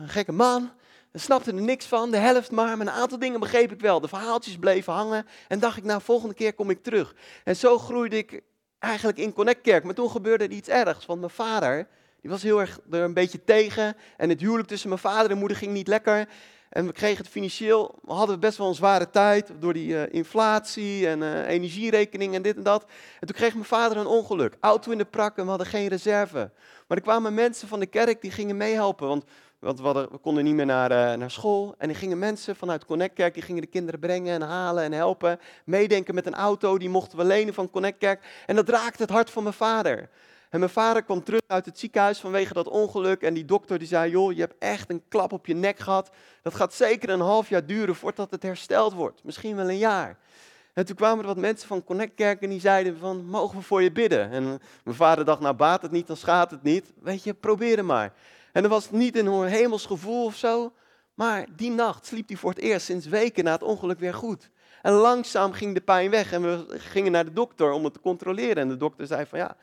een 0.00 0.08
gekke 0.08 0.32
man. 0.32 0.72
Ik 1.12 1.20
snapte 1.20 1.50
er 1.50 1.62
niks 1.62 1.86
van, 1.86 2.10
de 2.10 2.16
helft 2.16 2.50
maar, 2.50 2.76
maar 2.76 2.86
een 2.86 2.92
aantal 2.92 3.18
dingen 3.18 3.40
begreep 3.40 3.72
ik 3.72 3.80
wel. 3.80 4.00
De 4.00 4.08
verhaaltjes 4.08 4.56
bleven 4.58 4.92
hangen 4.92 5.26
en 5.48 5.58
dacht 5.58 5.76
ik, 5.76 5.84
nou, 5.84 6.02
volgende 6.02 6.34
keer 6.34 6.54
kom 6.54 6.70
ik 6.70 6.82
terug. 6.82 7.14
En 7.44 7.56
zo 7.56 7.78
groeide 7.78 8.16
ik 8.16 8.42
eigenlijk 8.84 9.18
in 9.18 9.32
Connect 9.32 9.60
Kerk. 9.60 9.84
Maar 9.84 9.94
toen 9.94 10.10
gebeurde 10.10 10.44
er 10.44 10.50
iets 10.50 10.68
ergs, 10.68 11.06
want 11.06 11.20
mijn 11.20 11.32
vader, 11.32 11.86
die 12.20 12.30
was 12.30 12.42
heel 12.42 12.60
erg 12.60 12.78
er 12.90 13.00
een 13.00 13.14
beetje 13.14 13.44
tegen. 13.44 13.96
En 14.16 14.28
het 14.28 14.40
huwelijk 14.40 14.68
tussen 14.68 14.88
mijn 14.88 15.00
vader 15.00 15.30
en 15.30 15.38
moeder 15.38 15.56
ging 15.56 15.72
niet 15.72 15.88
lekker. 15.88 16.28
En 16.68 16.86
we 16.86 16.92
kregen 16.92 17.16
het 17.16 17.32
financieel, 17.32 17.98
we 18.04 18.38
best 18.38 18.58
wel 18.58 18.68
een 18.68 18.74
zware 18.74 19.10
tijd 19.10 19.50
door 19.58 19.72
die 19.72 19.88
uh, 19.88 20.02
inflatie 20.10 21.08
en 21.08 21.20
uh, 21.20 21.48
energierekening 21.48 22.34
en 22.34 22.42
dit 22.42 22.56
en 22.56 22.62
dat. 22.62 22.84
En 23.20 23.26
toen 23.26 23.36
kreeg 23.36 23.52
mijn 23.52 23.64
vader 23.64 23.96
een 23.96 24.06
ongeluk. 24.06 24.56
Auto 24.60 24.90
in 24.90 24.98
de 24.98 25.04
prak 25.04 25.36
en 25.36 25.42
we 25.42 25.48
hadden 25.48 25.66
geen 25.66 25.88
reserve. 25.88 26.50
Maar 26.86 26.96
er 26.96 27.02
kwamen 27.02 27.34
mensen 27.34 27.68
van 27.68 27.80
de 27.80 27.86
kerk 27.86 28.20
die 28.20 28.30
gingen 28.30 28.56
meehelpen. 28.56 29.08
Want 29.08 29.24
want 29.64 29.80
we, 29.80 30.08
we, 30.10 30.18
konden 30.18 30.44
niet 30.44 30.54
meer 30.54 30.66
naar, 30.66 30.90
uh, 30.90 31.18
naar 31.18 31.30
school. 31.30 31.74
En 31.78 31.88
er 31.88 31.96
gingen 31.96 32.18
mensen 32.18 32.56
vanuit 32.56 32.84
Connect 32.84 33.14
Kerk, 33.14 33.34
die 33.34 33.42
gingen 33.42 33.60
de 33.60 33.68
kinderen 33.68 34.00
brengen 34.00 34.34
en 34.34 34.48
halen 34.48 34.84
en 34.84 34.92
helpen. 34.92 35.40
Meedenken 35.64 36.14
met 36.14 36.26
een 36.26 36.34
auto, 36.34 36.78
die 36.78 36.88
mochten 36.88 37.18
we 37.18 37.24
lenen 37.24 37.54
van 37.54 37.70
Connect 37.70 37.98
Kerk. 37.98 38.42
En 38.46 38.56
dat 38.56 38.68
raakte 38.68 39.02
het 39.02 39.10
hart 39.10 39.30
van 39.30 39.42
mijn 39.42 39.54
vader. 39.54 40.08
En 40.50 40.58
mijn 40.58 40.72
vader 40.72 41.02
kwam 41.02 41.24
terug 41.24 41.40
uit 41.46 41.66
het 41.66 41.78
ziekenhuis 41.78 42.18
vanwege 42.20 42.54
dat 42.54 42.68
ongeluk. 42.68 43.22
En 43.22 43.34
die 43.34 43.44
dokter 43.44 43.78
die 43.78 43.88
zei, 43.88 44.10
joh, 44.10 44.32
je 44.32 44.40
hebt 44.40 44.54
echt 44.58 44.90
een 44.90 45.02
klap 45.08 45.32
op 45.32 45.46
je 45.46 45.54
nek 45.54 45.78
gehad. 45.78 46.10
Dat 46.42 46.54
gaat 46.54 46.74
zeker 46.74 47.08
een 47.08 47.20
half 47.20 47.48
jaar 47.48 47.66
duren 47.66 47.94
voordat 47.94 48.30
het 48.30 48.42
hersteld 48.42 48.92
wordt. 48.92 49.24
Misschien 49.24 49.56
wel 49.56 49.68
een 49.68 49.78
jaar. 49.78 50.18
En 50.72 50.86
toen 50.86 50.96
kwamen 50.96 51.18
er 51.18 51.26
wat 51.26 51.36
mensen 51.36 51.68
van 51.68 51.84
Connect 51.84 52.14
Kerk 52.14 52.42
en 52.42 52.50
die 52.50 52.60
zeiden 52.60 52.98
van, 52.98 53.24
mogen 53.24 53.58
we 53.58 53.64
voor 53.64 53.82
je 53.82 53.92
bidden? 53.92 54.30
En 54.30 54.44
mijn 54.84 54.96
vader 54.96 55.24
dacht, 55.24 55.40
nou 55.40 55.54
baat 55.54 55.82
het 55.82 55.90
niet, 55.90 56.06
dan 56.06 56.16
schaadt 56.16 56.50
het 56.50 56.62
niet. 56.62 56.92
Weet 57.02 57.24
je, 57.24 57.34
probeer 57.34 57.76
het 57.76 57.86
maar. 57.86 58.12
En 58.54 58.62
dat 58.62 58.70
was 58.70 58.90
niet 58.90 59.16
een 59.16 59.44
hemels 59.44 59.86
gevoel 59.86 60.24
of 60.24 60.36
zo, 60.36 60.72
Maar 61.14 61.46
die 61.56 61.70
nacht 61.70 62.06
sliep 62.06 62.28
hij 62.28 62.36
voor 62.36 62.50
het 62.50 62.58
eerst 62.58 62.86
sinds 62.86 63.06
weken 63.06 63.44
na 63.44 63.52
het 63.52 63.62
ongeluk 63.62 63.98
weer 63.98 64.14
goed. 64.14 64.50
En 64.82 64.92
langzaam 64.92 65.52
ging 65.52 65.74
de 65.74 65.80
pijn 65.80 66.10
weg 66.10 66.32
en 66.32 66.42
we 66.42 66.78
gingen 66.78 67.12
naar 67.12 67.24
de 67.24 67.32
dokter 67.32 67.70
om 67.70 67.84
het 67.84 67.92
te 67.92 68.00
controleren. 68.00 68.56
En 68.56 68.68
de 68.68 68.76
dokter 68.76 69.06
zei 69.06 69.26
van 69.26 69.38
ja, 69.38 69.56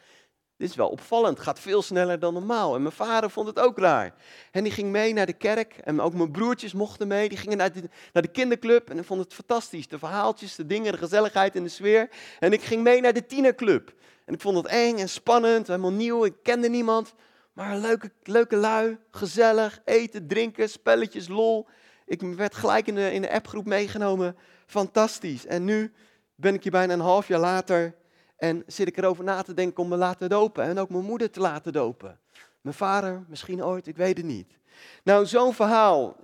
dit 0.58 0.70
is 0.70 0.76
wel 0.76 0.90
opvallend, 0.90 1.38
het 1.38 1.46
gaat 1.46 1.60
veel 1.60 1.82
sneller 1.82 2.20
dan 2.20 2.34
normaal. 2.34 2.76
En 2.76 2.82
mijn 2.82 2.94
vader 2.94 3.30
vond 3.30 3.48
het 3.48 3.60
ook 3.60 3.78
raar. 3.78 4.14
En 4.52 4.64
die 4.64 4.72
ging 4.72 4.92
mee 4.92 5.14
naar 5.14 5.26
de 5.26 5.34
kerk 5.34 5.74
en 5.74 6.02
ook 6.02 6.14
mijn 6.14 6.32
broertjes 6.32 6.74
mochten 6.74 7.08
mee. 7.08 7.30
Die 7.30 7.38
gingen 7.38 7.58
naar 7.58 7.72
de, 7.72 7.90
naar 8.14 8.24
de 8.24 8.32
kinderclub 8.32 8.90
en 8.90 8.98
ik 8.98 9.06
vond 9.06 9.24
het 9.24 9.34
fantastisch. 9.34 9.88
De 9.88 10.00
verhaaltjes, 10.00 10.56
de 10.56 10.66
dingen, 10.66 10.92
de 10.92 10.98
gezelligheid 10.98 11.56
en 11.56 11.64
de 11.64 11.70
sfeer. 11.70 12.10
En 12.40 12.54
ik 12.54 12.62
ging 12.62 12.84
mee 12.84 13.02
naar 13.02 13.14
de 13.14 13.26
tienerclub. 13.26 13.94
En 14.26 14.34
ik 14.34 14.42
vond 14.42 14.58
het 14.58 14.66
eng 14.66 14.98
en 14.98 15.10
spannend, 15.10 15.68
helemaal 15.68 15.92
nieuw, 15.92 16.26
ik 16.26 16.34
kende 16.44 16.70
niemand. 16.70 17.14
Maar 17.62 17.78
leuke, 17.78 18.12
leuke 18.24 18.56
lui, 18.56 18.98
gezellig, 19.12 19.82
eten, 19.86 20.28
drinken, 20.28 20.70
spelletjes, 20.70 21.28
lol. 21.28 21.68
Ik 22.06 22.22
werd 22.22 22.56
gelijk 22.56 22.88
in 22.88 22.96
de, 22.96 23.14
in 23.14 23.22
de 23.22 23.32
appgroep 23.32 23.66
meegenomen. 23.66 24.36
Fantastisch. 24.66 25.46
En 25.46 25.64
nu 25.64 25.94
ben 26.36 26.54
ik 26.54 26.64
hier 26.64 26.72
bijna 26.72 26.94
een 26.94 27.00
half 27.00 27.28
jaar 27.28 27.40
later 27.40 27.96
en 28.38 28.64
zit 28.68 28.88
ik 28.88 28.98
erover 28.98 29.24
na 29.24 29.42
te 29.42 29.54
denken 29.54 29.84
om 29.84 29.90
me 29.90 29.96
laten 29.96 30.30
dopen. 30.30 30.64
En 30.64 30.80
ook 30.80 30.90
mijn 30.90 31.06
moeder 31.06 31.30
te 31.30 31.40
laten 31.40 31.74
dopen. 31.74 32.20
Mijn 32.62 32.76
vader, 32.76 33.26
misschien 33.28 33.64
ooit, 33.64 33.88
ik 33.88 33.98
weet 33.98 34.18
het 34.18 34.26
niet. 34.26 34.58
Nou, 35.04 35.26
zo'n 35.26 35.54
verhaal 35.54 36.18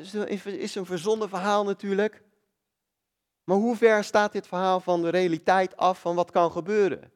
is 0.45 0.75
een 0.75 0.85
verzonnen 0.85 1.29
verhaal 1.29 1.63
natuurlijk. 1.63 2.23
Maar 3.43 3.57
hoe 3.57 3.75
ver 3.75 4.03
staat 4.03 4.31
dit 4.31 4.47
verhaal 4.47 4.79
van 4.79 5.01
de 5.01 5.09
realiteit 5.09 5.77
af 5.77 5.99
van 5.99 6.15
wat 6.15 6.31
kan 6.31 6.51
gebeuren? 6.51 7.11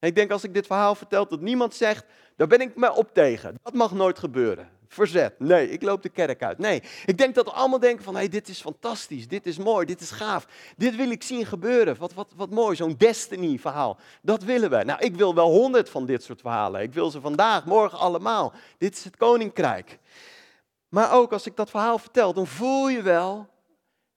Ik 0.00 0.14
denk 0.14 0.30
als 0.30 0.44
ik 0.44 0.54
dit 0.54 0.66
verhaal 0.66 0.94
vertel 0.94 1.28
dat 1.28 1.40
niemand 1.40 1.74
zegt, 1.74 2.04
daar 2.36 2.46
ben 2.46 2.60
ik 2.60 2.76
me 2.76 2.94
op 2.94 3.14
tegen. 3.14 3.58
Dat 3.62 3.74
mag 3.74 3.92
nooit 3.92 4.18
gebeuren. 4.18 4.68
Verzet. 4.88 5.38
Nee, 5.38 5.70
ik 5.70 5.82
loop 5.82 6.02
de 6.02 6.08
kerk 6.08 6.42
uit. 6.42 6.58
Nee, 6.58 6.82
ik 7.06 7.18
denk 7.18 7.34
dat 7.34 7.44
we 7.44 7.50
allemaal 7.50 7.78
denken 7.78 8.04
van, 8.04 8.14
hé, 8.14 8.20
hey, 8.20 8.28
dit 8.28 8.48
is 8.48 8.60
fantastisch, 8.60 9.28
dit 9.28 9.46
is 9.46 9.58
mooi, 9.58 9.86
dit 9.86 10.00
is 10.00 10.10
gaaf. 10.10 10.46
Dit 10.76 10.96
wil 10.96 11.10
ik 11.10 11.22
zien 11.22 11.46
gebeuren. 11.46 11.96
Wat, 11.96 12.14
wat, 12.14 12.32
wat 12.36 12.50
mooi, 12.50 12.76
zo'n 12.76 12.94
destiny 12.98 13.58
verhaal. 13.58 13.98
Dat 14.22 14.42
willen 14.42 14.70
we. 14.70 14.84
Nou, 14.84 15.00
ik 15.00 15.16
wil 15.16 15.34
wel 15.34 15.50
honderd 15.50 15.90
van 15.90 16.06
dit 16.06 16.22
soort 16.22 16.40
verhalen. 16.40 16.82
Ik 16.82 16.92
wil 16.92 17.10
ze 17.10 17.20
vandaag, 17.20 17.64
morgen 17.64 17.98
allemaal. 17.98 18.52
Dit 18.78 18.96
is 18.96 19.04
het 19.04 19.16
koninkrijk. 19.16 19.98
Maar 20.88 21.12
ook 21.12 21.32
als 21.32 21.46
ik 21.46 21.56
dat 21.56 21.70
verhaal 21.70 21.98
vertel, 21.98 22.32
dan 22.32 22.46
voel 22.46 22.88
je 22.88 23.02
wel, 23.02 23.48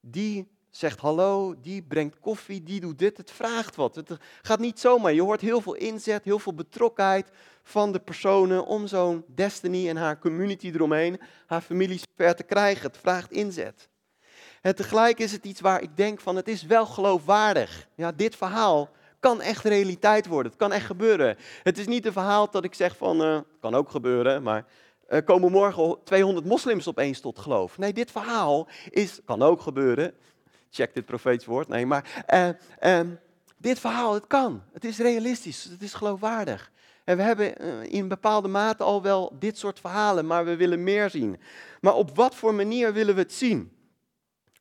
die 0.00 0.53
zegt 0.76 1.00
hallo, 1.00 1.54
die 1.60 1.82
brengt 1.82 2.20
koffie, 2.20 2.62
die 2.62 2.80
doet 2.80 2.98
dit. 2.98 3.16
Het 3.16 3.30
vraagt 3.30 3.76
wat. 3.76 3.94
Het 3.94 4.16
gaat 4.42 4.58
niet 4.58 4.80
zomaar. 4.80 5.12
Je 5.12 5.22
hoort 5.22 5.40
heel 5.40 5.60
veel 5.60 5.74
inzet, 5.74 6.24
heel 6.24 6.38
veel 6.38 6.54
betrokkenheid 6.54 7.30
van 7.62 7.92
de 7.92 7.98
personen 7.98 8.66
om 8.66 8.86
zo'n 8.86 9.24
Destiny 9.26 9.88
en 9.88 9.96
haar 9.96 10.18
community 10.18 10.70
eromheen, 10.74 11.20
haar 11.46 11.60
familie 11.60 12.00
ver 12.16 12.34
te 12.34 12.42
krijgen. 12.42 12.86
Het 12.86 12.98
vraagt 12.98 13.30
inzet. 13.30 13.88
En 14.60 14.74
tegelijk 14.74 15.18
is 15.18 15.32
het 15.32 15.44
iets 15.44 15.60
waar 15.60 15.82
ik 15.82 15.96
denk 15.96 16.20
van 16.20 16.36
het 16.36 16.48
is 16.48 16.62
wel 16.62 16.86
geloofwaardig. 16.86 17.88
Ja, 17.94 18.12
dit 18.12 18.36
verhaal 18.36 18.90
kan 19.20 19.40
echt 19.40 19.64
realiteit 19.64 20.26
worden. 20.26 20.52
Het 20.52 20.60
kan 20.60 20.72
echt 20.72 20.86
gebeuren. 20.86 21.36
Het 21.62 21.78
is 21.78 21.86
niet 21.86 22.06
een 22.06 22.12
verhaal 22.12 22.50
dat 22.50 22.64
ik 22.64 22.74
zeg 22.74 22.96
van, 22.96 23.22
uh, 23.22 23.38
kan 23.60 23.74
ook 23.74 23.90
gebeuren, 23.90 24.42
maar 24.42 24.66
uh, 25.08 25.18
komen 25.24 25.50
morgen 25.50 25.98
200 26.04 26.46
moslims 26.46 26.88
opeens 26.88 27.20
tot 27.20 27.38
geloof. 27.38 27.78
Nee, 27.78 27.92
dit 27.92 28.10
verhaal 28.10 28.68
is, 28.90 29.20
kan 29.24 29.42
ook 29.42 29.60
gebeuren, 29.60 30.14
check 30.74 30.94
dit 30.94 31.04
profeetisch 31.04 31.46
woord. 31.46 31.68
Nee, 31.68 31.86
maar 31.86 32.24
uh, 32.82 33.00
dit 33.56 33.78
verhaal, 33.78 34.14
het 34.14 34.26
kan. 34.26 34.62
Het 34.72 34.84
is 34.84 34.98
realistisch, 34.98 35.64
het 35.64 35.82
is 35.82 35.94
geloofwaardig. 35.94 36.72
En 37.04 37.16
we 37.16 37.22
hebben 37.22 37.62
uh, 37.62 37.92
in 37.92 38.08
bepaalde 38.08 38.48
mate 38.48 38.82
al 38.82 39.02
wel 39.02 39.36
dit 39.38 39.58
soort 39.58 39.80
verhalen, 39.80 40.26
maar 40.26 40.44
we 40.44 40.56
willen 40.56 40.82
meer 40.82 41.10
zien. 41.10 41.40
Maar 41.80 41.94
op 41.94 42.16
wat 42.16 42.34
voor 42.34 42.54
manier 42.54 42.92
willen 42.92 43.14
we 43.14 43.20
het 43.20 43.32
zien? 43.32 43.72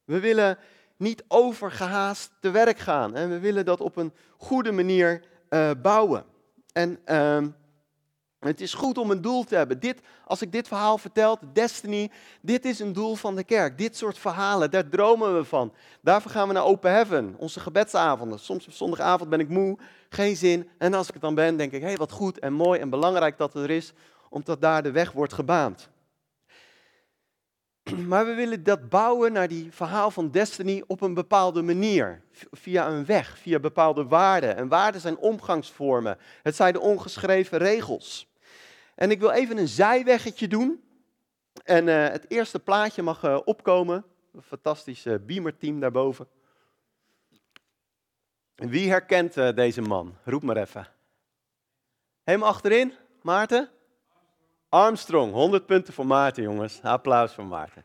We 0.05 0.19
willen 0.19 0.57
niet 0.97 1.23
overgehaast 1.27 2.31
te 2.39 2.51
werk 2.51 2.79
gaan 2.79 3.15
en 3.15 3.29
we 3.29 3.39
willen 3.39 3.65
dat 3.65 3.81
op 3.81 3.95
een 3.97 4.13
goede 4.37 4.71
manier 4.71 5.23
uh, 5.49 5.71
bouwen. 5.81 6.25
En 6.73 6.99
uh, 7.05 7.37
het 8.47 8.61
is 8.61 8.73
goed 8.73 8.97
om 8.97 9.11
een 9.11 9.21
doel 9.21 9.43
te 9.43 9.55
hebben. 9.55 9.79
Dit, 9.79 9.99
als 10.25 10.41
ik 10.41 10.51
dit 10.51 10.67
verhaal 10.67 10.97
vertel, 10.97 11.39
Destiny, 11.53 12.11
dit 12.41 12.65
is 12.65 12.79
een 12.79 12.93
doel 12.93 13.15
van 13.15 13.35
de 13.35 13.43
kerk. 13.43 13.77
Dit 13.77 13.97
soort 13.97 14.17
verhalen, 14.17 14.71
daar 14.71 14.89
dromen 14.89 15.35
we 15.35 15.43
van. 15.43 15.73
Daarvoor 16.01 16.31
gaan 16.31 16.47
we 16.47 16.53
naar 16.53 16.63
Open 16.63 16.91
Heaven, 16.91 17.35
onze 17.37 17.59
gebedsavonden. 17.59 18.39
Soms 18.39 18.67
op 18.67 18.73
zondagavond 18.73 19.29
ben 19.29 19.39
ik 19.39 19.49
moe, 19.49 19.77
geen 20.09 20.35
zin. 20.35 20.69
En 20.77 20.93
als 20.93 21.07
ik 21.07 21.13
het 21.13 21.21
dan 21.21 21.35
ben, 21.35 21.57
denk 21.57 21.71
ik, 21.71 21.81
hé, 21.81 21.87
hey, 21.87 21.97
wat 21.97 22.11
goed 22.11 22.39
en 22.39 22.53
mooi 22.53 22.79
en 22.79 22.89
belangrijk 22.89 23.37
dat 23.37 23.53
het 23.53 23.63
er 23.63 23.69
is, 23.69 23.93
omdat 24.29 24.61
daar 24.61 24.83
de 24.83 24.91
weg 24.91 25.11
wordt 25.11 25.33
gebaand. 25.33 25.89
Maar 28.07 28.25
we 28.25 28.33
willen 28.33 28.63
dat 28.63 28.89
bouwen 28.89 29.31
naar 29.31 29.47
die 29.47 29.71
verhaal 29.71 30.11
van 30.11 30.31
Destiny 30.31 30.83
op 30.87 31.01
een 31.01 31.13
bepaalde 31.13 31.61
manier. 31.61 32.21
Via 32.51 32.87
een 32.87 33.05
weg, 33.05 33.37
via 33.37 33.59
bepaalde 33.59 34.05
waarden. 34.05 34.55
En 34.55 34.67
waarden 34.67 35.01
zijn 35.01 35.17
omgangsvormen. 35.17 36.17
Het 36.43 36.55
zijn 36.55 36.73
de 36.73 36.79
ongeschreven 36.79 37.57
regels. 37.57 38.31
En 38.95 39.11
ik 39.11 39.19
wil 39.19 39.31
even 39.31 39.57
een 39.57 39.67
zijweggetje 39.67 40.47
doen. 40.47 40.83
En 41.63 41.87
uh, 41.87 42.07
het 42.07 42.25
eerste 42.27 42.59
plaatje 42.59 43.01
mag 43.01 43.23
uh, 43.23 43.39
opkomen. 43.45 44.05
Een 44.33 44.41
fantastisch 44.41 45.05
uh, 45.05 45.15
beamerteam 45.25 45.79
daarboven. 45.79 46.27
Wie 48.55 48.89
herkent 48.89 49.33
deze 49.33 49.81
man? 49.81 50.17
Roep 50.23 50.43
maar 50.43 50.57
even. 50.57 50.87
Helemaal 52.23 52.49
achterin, 52.49 52.93
Maarten? 53.21 53.69
Armstrong, 54.69 55.33
100 55.33 55.65
punten 55.65 55.93
voor 55.93 56.05
Maarten, 56.05 56.43
jongens. 56.43 56.81
Applaus 56.81 57.33
voor 57.33 57.45
Maarten. 57.45 57.83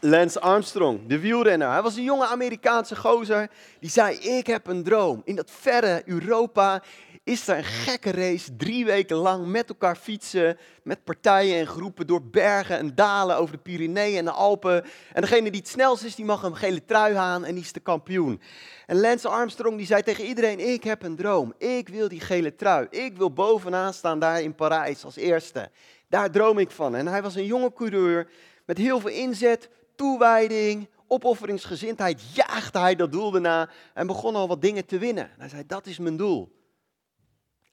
Lance 0.00 0.40
Armstrong, 0.40 1.06
de 1.06 1.18
wielrenner. 1.18 1.70
Hij 1.70 1.82
was 1.82 1.96
een 1.96 2.02
jonge 2.02 2.26
Amerikaanse 2.26 2.96
gozer. 2.96 3.50
Die 3.80 3.90
zei: 3.90 4.16
Ik 4.16 4.46
heb 4.46 4.66
een 4.66 4.82
droom. 4.82 5.22
In 5.24 5.36
dat 5.36 5.50
verre 5.50 6.02
Europa 6.04 6.82
is 7.26 7.48
er 7.48 7.56
een 7.56 7.64
gekke 7.64 8.10
race, 8.10 8.56
drie 8.56 8.84
weken 8.84 9.16
lang 9.16 9.46
met 9.46 9.68
elkaar 9.68 9.96
fietsen, 9.96 10.58
met 10.82 11.04
partijen 11.04 11.58
en 11.58 11.66
groepen 11.66 12.06
door 12.06 12.22
bergen 12.22 12.78
en 12.78 12.94
dalen 12.94 13.36
over 13.36 13.54
de 13.54 13.62
Pyreneeën 13.62 14.18
en 14.18 14.24
de 14.24 14.30
Alpen. 14.30 14.84
En 15.12 15.20
degene 15.20 15.50
die 15.50 15.60
het 15.60 15.68
snelst 15.68 16.04
is, 16.04 16.14
die 16.14 16.24
mag 16.24 16.42
een 16.42 16.56
gele 16.56 16.84
trui 16.84 17.14
aan 17.14 17.44
en 17.44 17.54
die 17.54 17.62
is 17.62 17.72
de 17.72 17.80
kampioen. 17.80 18.40
En 18.86 19.00
Lance 19.00 19.28
Armstrong 19.28 19.76
die 19.76 19.86
zei 19.86 20.02
tegen 20.02 20.24
iedereen, 20.24 20.72
ik 20.72 20.84
heb 20.84 21.02
een 21.02 21.16
droom, 21.16 21.54
ik 21.58 21.88
wil 21.88 22.08
die 22.08 22.20
gele 22.20 22.54
trui, 22.54 22.86
ik 22.90 23.16
wil 23.16 23.32
bovenaan 23.32 23.94
staan 23.94 24.18
daar 24.18 24.42
in 24.42 24.54
Parijs 24.54 25.04
als 25.04 25.16
eerste. 25.16 25.70
Daar 26.08 26.30
droom 26.30 26.58
ik 26.58 26.70
van. 26.70 26.94
En 26.94 27.06
hij 27.06 27.22
was 27.22 27.34
een 27.34 27.46
jonge 27.46 27.72
coureur 27.72 28.30
met 28.66 28.78
heel 28.78 29.00
veel 29.00 29.10
inzet, 29.10 29.68
toewijding, 29.96 30.88
opofferingsgezindheid, 31.06 32.34
jaagde 32.34 32.78
hij 32.78 32.94
dat 32.94 33.12
doel 33.12 33.34
erna 33.34 33.70
en 33.94 34.06
begon 34.06 34.34
al 34.34 34.48
wat 34.48 34.62
dingen 34.62 34.86
te 34.86 34.98
winnen. 34.98 35.30
hij 35.38 35.48
zei, 35.48 35.62
dat 35.66 35.86
is 35.86 35.98
mijn 35.98 36.16
doel. 36.16 36.54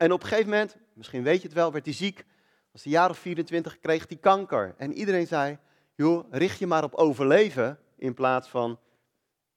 En 0.03 0.11
op 0.11 0.21
een 0.21 0.27
gegeven 0.27 0.49
moment, 0.49 0.75
misschien 0.93 1.23
weet 1.23 1.41
je 1.41 1.47
het 1.47 1.55
wel, 1.55 1.71
werd 1.71 1.85
hij 1.85 1.93
ziek. 1.93 2.25
Was 2.71 2.85
een 2.85 2.91
jaar 2.91 3.09
of 3.09 3.17
24, 3.17 3.79
kreeg 3.79 4.05
hij 4.07 4.17
kanker. 4.17 4.73
En 4.77 4.93
iedereen 4.93 5.27
zei, 5.27 5.57
joh, 5.95 6.25
richt 6.31 6.59
je 6.59 6.67
maar 6.67 6.83
op 6.83 6.93
overleven 6.93 7.79
in 7.97 8.13
plaats 8.13 8.47
van 8.49 8.79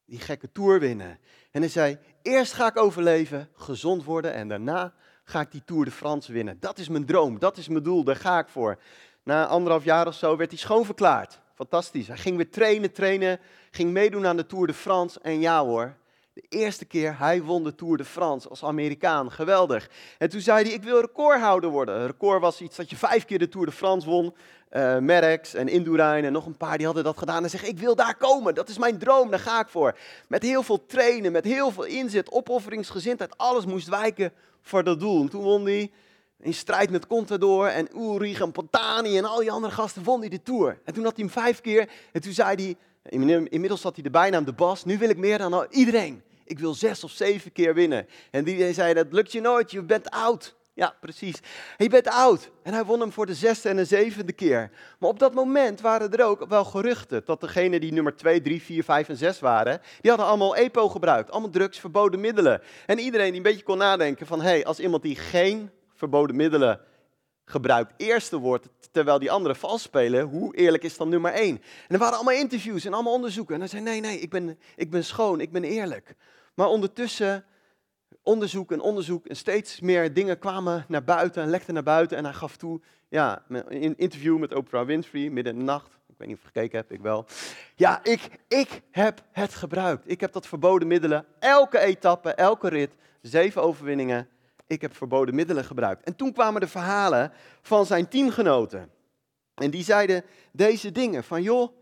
die 0.05 0.19
gekke 0.19 0.53
tour 0.53 0.81
winnen. 0.81 1.19
En 1.51 1.61
hij 1.61 1.71
zei, 1.71 1.99
eerst 2.23 2.53
ga 2.53 2.67
ik 2.67 2.77
overleven, 2.77 3.49
gezond 3.55 4.05
worden 4.05 4.33
en 4.33 4.49
daarna 4.49 4.95
ga 5.25 5.41
ik 5.41 5.51
die 5.51 5.65
Tour 5.65 5.85
de 5.85 5.91
France 5.91 6.33
winnen. 6.33 6.61
Dat 6.61 6.79
is 6.79 6.89
mijn 6.89 7.07
droom, 7.07 7.39
dat 7.39 7.57
is 7.57 7.69
mijn 7.69 7.83
doel, 7.83 8.05
daar 8.05 8.17
ga 8.17 8.39
ik 8.39 8.49
voor. 8.49 8.79
Na 9.23 9.47
anderhalf 9.47 9.85
jaar 9.85 10.07
of 10.07 10.15
zo 10.15 10.37
werd 10.37 10.51
hij 10.51 10.59
schoonverklaard. 10.59 11.41
Fantastisch. 11.55 12.09
Hij 12.09 12.17
ging 12.17 12.37
weer 12.37 12.51
trainen, 12.51 12.93
trainen, 12.93 13.41
ging 13.71 13.93
meedoen 13.93 14.27
aan 14.27 14.37
de 14.37 14.47
Tour 14.47 14.67
de 14.67 14.75
France. 14.75 15.21
En 15.21 15.41
ja 15.41 15.65
hoor, 15.65 15.97
de 16.37 16.47
eerste 16.49 16.85
keer 16.85 17.19
hij 17.19 17.43
won 17.43 17.65
de 17.65 17.75
Tour 17.75 17.97
de 17.97 18.05
France 18.05 18.49
als 18.49 18.65
Amerikaan. 18.65 19.33
Geweldig. 19.33 19.91
En 20.19 20.31
toen 20.31 20.41
zei 20.41 20.65
hij, 20.65 20.73
ik 20.73 20.83
wil 20.83 21.01
recordhouder 21.01 21.71
worden. 21.71 22.07
Record 22.07 22.41
was 22.41 22.61
iets 22.61 22.77
dat 22.77 22.91
je 22.91 22.97
vijf 22.97 23.25
keer 23.25 23.39
de 23.39 23.49
Tour 23.49 23.67
de 23.67 23.73
France 23.73 24.09
won. 24.09 24.35
Uh, 24.73 24.99
Merckx 24.99 25.55
en 25.55 25.69
Indurain 25.69 26.25
en 26.25 26.33
nog 26.33 26.47
een 26.47 26.57
paar 26.57 26.77
die 26.77 26.87
hadden 26.87 27.05
dat 27.05 27.19
gedaan. 27.19 27.43
En 27.43 27.51
zeggen, 27.51 27.69
ik 27.69 27.79
wil 27.79 27.95
daar 27.95 28.17
komen. 28.17 28.55
Dat 28.55 28.69
is 28.69 28.79
mijn 28.79 28.99
droom, 28.99 29.31
daar 29.31 29.39
ga 29.39 29.61
ik 29.61 29.69
voor. 29.69 29.99
Met 30.29 30.43
heel 30.43 30.63
veel 30.63 30.87
trainen, 30.87 31.33
met 31.33 31.45
heel 31.45 31.71
veel 31.71 31.85
inzet, 31.85 32.33
opofferingsgezindheid. 32.33 33.39
Alles 33.39 33.67
moest 33.67 33.89
wijken 33.89 34.33
voor 34.63 34.85
dat 34.85 35.01
doel. 35.01 35.21
En 35.21 35.29
toen 35.29 35.43
won 35.43 35.65
hij 35.65 35.91
in 36.41 36.55
strijd 36.55 36.91
met 36.91 37.07
Contador 37.07 37.67
en 37.67 37.89
Ulrich 37.97 38.41
en 38.41 38.53
Pantani 38.53 39.17
en 39.19 39.25
al 39.25 39.39
die 39.39 39.51
andere 39.51 39.73
gasten 39.73 40.03
won 40.03 40.21
hij 40.21 40.29
de 40.29 40.43
Tour. 40.43 40.79
En 40.85 40.95
toen 40.95 41.05
had 41.05 41.17
hij 41.17 41.25
hem 41.25 41.33
vijf 41.33 41.61
keer 41.61 41.89
en 42.13 42.21
toen 42.21 42.33
zei 42.33 42.65
hij, 42.65 42.77
inmiddels 43.09 43.83
had 43.83 43.95
hij 43.95 44.03
de 44.03 44.11
bijnaam 44.11 44.45
de 44.45 44.53
Bas, 44.53 44.85
nu 44.85 44.99
wil 44.99 45.09
ik 45.09 45.17
meer 45.17 45.39
dan 45.39 45.67
iedereen. 45.71 46.23
Ik 46.45 46.59
wil 46.59 46.75
zes 46.75 47.05
of 47.05 47.11
zeven 47.11 47.53
keer 47.53 47.75
winnen. 47.75 48.07
En 48.31 48.45
die 48.45 48.73
zei, 48.73 48.95
dat 48.95 49.07
lukt 49.11 49.33
je 49.33 49.41
nooit, 49.41 49.71
je 49.71 49.83
bent 49.83 50.11
oud. 50.11 50.57
Ja, 50.77 50.95
precies. 51.01 51.41
Je 51.77 51.89
bent 51.89 52.09
oud. 52.09 52.51
En 52.63 52.73
hij 52.73 52.85
won 52.85 53.01
hem 53.01 53.13
voor 53.13 53.27
de 53.27 53.35
zesde 53.35 53.69
en 53.69 53.77
de 53.77 53.85
zevende 53.85 54.33
keer. 54.33 54.71
Maar 54.99 55.11
op 55.11 55.19
dat 55.19 55.35
moment 55.35 55.81
waren 55.81 56.13
er 56.13 56.25
ook 56.25 56.47
wel 56.49 56.65
geruchten 56.65 57.23
dat 57.25 57.41
degenen 57.41 57.81
die 57.81 57.93
nummer 57.93 58.17
2, 58.17 58.41
3, 58.41 58.63
4, 58.63 58.85
5 58.85 59.09
en 59.09 59.17
6 59.17 59.41
waren, 59.41 59.81
die 60.01 60.11
hadden 60.11 60.29
allemaal 60.29 60.57
EPO 60.57 60.89
gebruikt. 60.89 61.31
Allemaal 61.31 61.51
drugs, 61.51 61.79
verboden 61.79 62.21
middelen. 62.21 62.61
En 62.87 62.99
iedereen 62.99 63.29
die 63.29 63.37
een 63.37 63.43
beetje 63.43 63.63
kon 63.63 63.79
nadenken 63.79 64.27
van, 64.27 64.41
hé, 64.41 64.49
hey, 64.49 64.65
als 64.65 64.81
iemand 64.81 65.03
die 65.03 65.17
geen 65.17 65.71
verboden 65.95 66.37
middelen 66.37 66.81
gebruikt, 67.47 67.93
eerste 67.97 68.39
woord, 68.39 68.69
terwijl 68.91 69.19
die 69.19 69.31
anderen 69.31 69.57
vals 69.57 69.83
spelen, 69.83 70.25
hoe 70.25 70.57
eerlijk 70.57 70.83
is 70.83 70.97
dan 70.97 71.09
nummer 71.09 71.33
één? 71.33 71.57
En 71.57 71.95
er 71.95 71.99
waren 71.99 72.15
allemaal 72.15 72.35
interviews 72.35 72.85
en 72.85 72.93
allemaal 72.93 73.13
onderzoeken. 73.13 73.55
En 73.55 73.61
hij 73.61 73.69
zei, 73.69 73.83
nee, 73.83 74.01
nee, 74.01 74.19
ik 74.19 74.31
ben, 74.31 74.59
ik 74.77 74.91
ben 74.91 75.05
schoon, 75.05 75.41
ik 75.41 75.53
ben 75.53 75.65
eerlijk. 75.65 76.15
Maar 76.55 76.69
ondertussen 76.69 77.45
onderzoek 78.23 78.73
en 78.73 78.81
onderzoek 78.81 79.27
en 79.27 79.37
steeds 79.37 79.81
meer 79.81 80.15
dingen 80.15 80.39
kwamen 80.39 80.85
naar 80.89 81.05
buiten 81.05 81.43
en 81.43 81.51
lekten 81.51 81.75
naar 81.75 81.83
buiten. 81.83 82.17
En 82.17 82.25
hij 82.25 82.33
gaf 82.33 82.57
toe, 82.57 82.81
ja, 83.09 83.45
een 83.49 83.97
interview 83.97 84.39
met 84.39 84.55
Oprah 84.55 84.87
Winfrey 84.87 85.31
midden 85.31 85.53
in 85.53 85.59
de 85.59 85.65
nacht. 85.65 85.99
Ik 86.09 86.15
weet 86.17 86.29
niet 86.29 86.37
of 86.37 86.43
je 86.43 86.49
gekeken 86.53 86.79
hebt, 86.79 86.93
ik 86.93 87.01
wel. 87.01 87.27
Ja, 87.75 88.01
ik, 88.05 88.29
ik 88.49 88.83
heb 88.91 89.23
het 89.33 89.55
gebruikt. 89.55 90.11
Ik 90.11 90.21
heb 90.21 90.33
dat 90.33 90.47
verboden 90.47 90.89
middelen, 90.89 91.27
elke 91.39 91.79
etappe, 91.79 92.31
elke 92.31 92.69
rit, 92.69 92.95
zeven 93.23 93.63
overwinningen. 93.63 94.29
Ik 94.67 94.81
heb 94.81 94.97
verboden 94.97 95.35
middelen 95.35 95.65
gebruikt. 95.65 96.05
En 96.05 96.17
toen 96.17 96.33
kwamen 96.33 96.61
de 96.61 96.69
verhalen 96.69 97.33
van 97.63 97.87
zijn 97.87 98.09
teamgenoten. 98.09 98.91
En 99.55 99.71
die 99.71 99.85
zeiden 99.85 100.25
deze 100.53 100.93
dingen 100.93 101.25
van, 101.25 101.43
joh, 101.43 101.77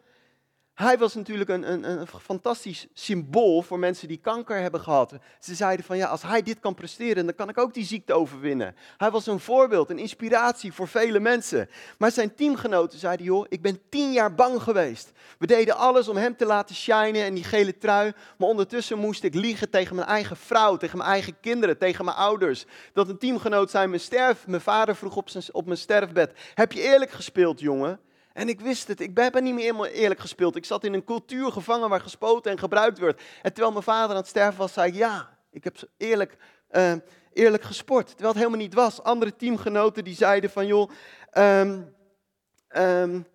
hij 0.75 0.99
was 0.99 1.15
natuurlijk 1.15 1.51
een, 1.51 1.73
een, 1.73 1.85
een, 1.91 2.07
fantastisch 2.07 2.87
symbool 2.93 3.63
voor 3.63 3.79
mensen 3.79 4.09
die 4.09 4.17
kanker 4.17 4.61
hebben 4.61 4.81
gehad. 4.81 5.15
Ze 5.41 5.55
zeiden 5.55 5.85
van 5.85 5.97
ja, 5.97 6.07
als 6.07 6.23
hij 6.23 6.43
dit 6.43 6.61
kan 6.61 6.75
presteren, 6.75 7.27
dan 7.27 7.35
kan 7.35 7.49
ik 7.49 7.59
ook 7.59 7.75
die 7.75 7.85
ziekte 7.85 8.13
overwinnen. 8.13 8.77
Hij 8.97 9.11
was 9.11 9.27
een 9.27 9.41
voorbeeld, 9.41 9.91
een 9.91 9.99
inspiratie 9.99 10.73
voor 10.73 10.89
vele 10.89 11.21
mensen. 11.21 11.69
Maar 11.99 12.11
zijn 12.11 12.35
teamgenoten 12.35 12.99
zeiden, 12.99 13.27
joh, 13.27 13.47
ik 13.49 13.63
ben 13.63 13.81
tien 13.89 14.13
jaar 14.13 14.35
bang 14.35 14.63
geweest. 14.63 15.13
We 15.39 15.47
deden 15.47 15.77
alles 15.77 16.09
om 16.09 16.17
hem 16.17 16.37
te 16.37 16.47
laten 16.47 16.75
shinen 16.75 17.25
en 17.25 17.35
die 17.35 17.45
gele 17.45 17.79
trui. 17.79 18.13
Maar 18.39 18.49
ondertussen 18.49 18.99
moest 18.99 19.23
ik 19.23 19.35
liegen 19.35 19.71
tegen 19.71 19.97
mijn 19.97 20.09
eigen 20.09 20.37
vrouw, 20.37 20.77
tegen 20.77 20.99
mijn 20.99 21.11
eigen 21.11 21.41
kinderen, 21.41 21.79
tegen 21.79 22.05
mijn 22.05 22.17
ouders. 22.17 22.65
Dat 22.93 23.09
een 23.09 23.19
teamgenoot 23.19 23.71
zei, 23.71 23.87
mijn, 23.87 24.01
sterf, 24.01 24.47
mijn 24.47 24.63
vader 24.63 24.97
vroeg 24.97 25.17
op, 25.17 25.29
zijn, 25.29 25.45
op 25.53 25.67
mijn 25.67 25.79
sterfbed, 25.79 26.33
heb 26.55 26.73
je 26.73 26.81
eerlijk 26.81 27.11
gespeeld, 27.11 27.61
jongen? 27.61 28.01
En 28.35 28.49
ik 28.49 28.61
wist 28.61 28.89
het, 28.89 29.01
ik 29.01 29.15
ben 29.15 29.43
niet 29.43 29.55
meer 29.55 29.65
helemaal 29.65 29.87
eerlijk 29.87 30.21
gespeeld. 30.21 30.57
Ik 30.57 30.65
zat 30.65 30.85
in 30.85 30.95
een 30.95 31.05
cultuur 31.05 31.53
gevangen 31.53 31.89
waar 31.89 32.01
gespoten 32.01 32.51
en 32.51 32.59
gebruikt 32.59 32.99
werd. 32.99 33.23
En 33.43 33.53
terwijl 33.53 33.73
mijn 33.73 33.85
vader 33.85 34.11
aan 34.11 34.17
het 34.17 34.27
sterven 34.27 34.59
was, 34.59 34.73
zei 34.73 34.89
ik 34.89 34.95
ja, 34.95 35.39
ik 35.51 35.65
heb 35.65 35.77
eerlijk, 35.97 36.37
uh, 36.71 36.93
eerlijk 37.33 37.63
gesport. 37.63 38.07
Terwijl 38.07 38.29
het 38.29 38.39
helemaal 38.39 38.61
niet 38.61 38.75
was. 38.75 39.03
Andere 39.03 39.37
teamgenoten 39.37 40.05
die 40.05 40.15
zeiden 40.15 40.51
van 40.51 40.67
joh, 40.67 40.91
um, 41.39 41.95
um, 42.77 43.27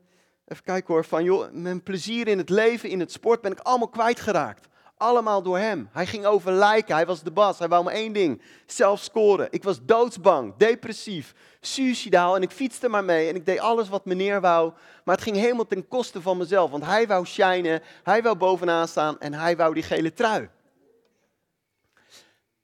even 0.46 0.63
kijken 0.63 0.94
hoor, 0.94 1.06
van 1.06 1.24
joh, 1.24 1.51
mijn 1.51 1.84
plezier 1.84 2.27
in 2.27 2.38
het 2.38 2.50
leven, 2.50 2.89
in 2.89 3.00
het 3.00 3.12
sport 3.12 3.41
ben 3.41 3.51
ik 3.51 3.60
allemaal 3.60 3.89
kwijtgeraakt. 3.89 4.68
Allemaal 5.00 5.41
door 5.41 5.58
hem. 5.58 5.89
Hij 5.91 6.06
ging 6.06 6.25
over 6.25 6.51
lijken, 6.51 6.96
hij 6.96 7.06
was 7.06 7.24
de 7.24 7.32
bas, 7.32 7.60
hij 7.60 7.68
wou 7.68 7.84
maar 7.84 7.94
één 7.94 8.13
ding, 8.13 8.41
zelf 8.65 9.00
scoren. 9.00 9.48
Ik 9.50 9.63
was 9.63 9.79
doodsbang, 9.82 10.53
depressief, 10.58 11.34
suicidaal 11.62 12.36
en 12.36 12.41
ik 12.41 12.51
fietste 12.51 12.89
maar 12.89 13.03
mee 13.03 13.29
en 13.29 13.36
ik 13.36 13.46
deed 13.46 13.60
alles 13.60 13.89
wat 13.89 14.06
meneer 14.06 14.41
wou. 14.41 14.72
Maar 15.03 15.15
het 15.15 15.24
ging 15.24 15.36
helemaal 15.36 15.68
ten 15.68 15.88
koste 15.88 16.22
van 16.22 16.38
mezelf, 16.38 16.72
want 16.72 16.86
hij 16.86 17.08
wou 17.08 17.25
shinen, 17.25 17.82
hij 18.03 18.22
wou 18.22 18.36
bovenaan 18.36 18.88
staan 18.88 19.20
en 19.20 19.34
hij 19.34 19.58
wou 19.58 19.74
die 19.74 19.84
gele 19.84 20.13
trui. 20.13 20.50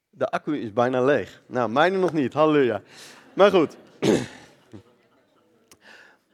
De 0.09 0.29
accu 0.29 0.59
is 0.59 0.73
bijna 0.73 1.03
leeg. 1.03 1.41
Nou, 1.45 1.69
mijne 1.69 1.97
nog 1.97 2.13
niet, 2.13 2.33
halleluja. 2.33 2.81
Maar 3.33 3.51
goed. 3.51 3.75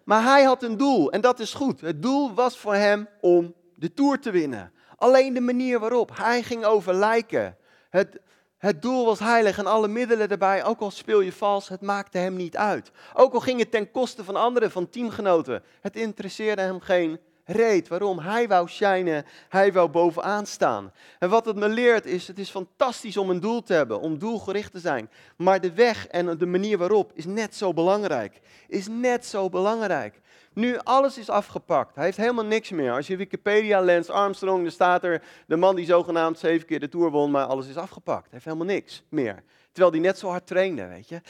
Maar 0.04 0.24
hij 0.24 0.44
had 0.44 0.64
een 0.64 0.78
doel 0.78 1.12
en 1.12 1.22
dat 1.22 1.40
is 1.40 1.54
goed. 1.54 1.82
Het 1.82 2.02
doel 2.02 2.34
was 2.34 2.58
voor 2.58 2.76
hem 2.76 3.08
om 3.20 3.54
de 3.76 3.94
Tour 3.94 4.20
te 4.20 4.32
winnen. 4.32 4.72
Alleen 5.02 5.34
de 5.34 5.42
manier 5.42 5.80
waarop. 5.80 6.18
Hij 6.18 6.44
ging 6.44 6.66
over 6.66 6.94
lijken. 6.94 7.58
Het, 7.90 8.20
het 8.58 8.82
doel 8.82 9.06
was 9.06 9.20
heilig 9.20 9.58
en 9.58 9.66
alle 9.66 9.88
middelen 9.88 10.30
erbij, 10.30 10.64
ook 10.64 10.80
al 10.80 10.92
speel 10.92 11.22
je 11.22 11.32
vals, 11.32 11.70
het 11.70 11.82
maakte 11.82 12.18
hem 12.18 12.36
niet 12.36 12.58
uit. 12.58 12.92
Ook 13.14 13.34
al 13.34 13.40
ging 13.40 13.60
het 13.60 13.72
ten 13.72 13.92
koste 13.92 14.24
van 14.24 14.36
anderen, 14.36 14.72
van 14.72 14.90
teamgenoten. 14.90 15.64
Het 15.82 15.96
interesseerde 15.96 16.62
hem 16.62 16.80
geen 16.80 17.20
reet. 17.46 17.88
Waarom? 17.88 18.20
Hij 18.20 18.48
wou 18.48 18.68
shinen, 18.68 19.26
hij 19.50 19.74
wou 19.74 19.90
bovenaan 19.90 20.46
staan. 20.46 20.92
En 21.20 21.30
wat 21.30 21.46
het 21.46 21.56
me 21.56 21.70
leert 21.70 22.06
is, 22.06 22.28
het 22.28 22.40
is 22.40 22.50
fantastisch 22.50 23.18
om 23.18 23.30
een 23.30 23.40
doel 23.40 23.64
te 23.64 23.74
hebben, 23.74 24.00
om 24.00 24.20
doelgericht 24.20 24.72
te 24.72 24.80
zijn. 24.80 25.10
Maar 25.38 25.62
de 25.62 25.74
weg 25.74 26.08
en 26.08 26.38
de 26.38 26.46
manier 26.46 26.78
waarop 26.78 27.12
is 27.14 27.26
net 27.26 27.56
zo 27.56 27.74
belangrijk. 27.74 28.40
Is 28.68 28.88
net 28.88 29.26
zo 29.26 29.50
belangrijk. 29.50 30.22
Nu, 30.54 30.78
alles 30.84 31.18
is 31.18 31.30
afgepakt. 31.30 31.96
Hij 31.96 32.06
heeft 32.06 32.18
helemaal 32.18 32.46
niks 32.46 32.70
meer. 32.70 32.92
Als 32.92 33.08
je 33.08 33.16
Wikipedia 33.16 33.82
leest, 33.82 34.10
Armstrong, 34.10 34.62
dan 34.62 34.72
staat 34.72 35.04
er 35.04 35.22
de 35.48 35.56
man 35.56 35.76
die 35.76 35.86
zogenaamd 35.86 36.40
zeven 36.40 36.68
keer 36.68 36.80
de 36.80 36.90
Tour 36.90 37.10
won, 37.10 37.32
maar 37.32 37.46
alles 37.46 37.68
is 37.68 37.78
afgepakt. 37.78 38.24
Hij 38.24 38.32
heeft 38.32 38.46
helemaal 38.46 38.66
niks 38.66 39.04
meer. 39.10 39.44
Terwijl 39.72 39.94
hij 39.94 40.02
net 40.02 40.18
zo 40.18 40.28
hard 40.28 40.48
trainde, 40.48 40.88
weet 40.88 41.10
je. 41.10 41.22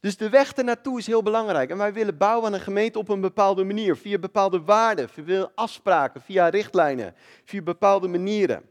Dus 0.00 0.16
de 0.16 0.28
weg 0.28 0.52
ernaartoe 0.52 0.98
is 0.98 1.06
heel 1.06 1.22
belangrijk. 1.22 1.70
En 1.70 1.78
wij 1.78 1.92
willen 1.92 2.16
bouwen 2.16 2.46
aan 2.46 2.52
een 2.52 2.60
gemeente 2.60 2.98
op 2.98 3.08
een 3.08 3.20
bepaalde 3.20 3.64
manier. 3.64 3.96
Via 3.96 4.18
bepaalde 4.18 4.62
waarden, 4.62 5.08
via 5.08 5.50
afspraken, 5.54 6.20
via 6.20 6.48
richtlijnen, 6.48 7.14
via 7.44 7.62
bepaalde 7.62 8.08
manieren. 8.08 8.62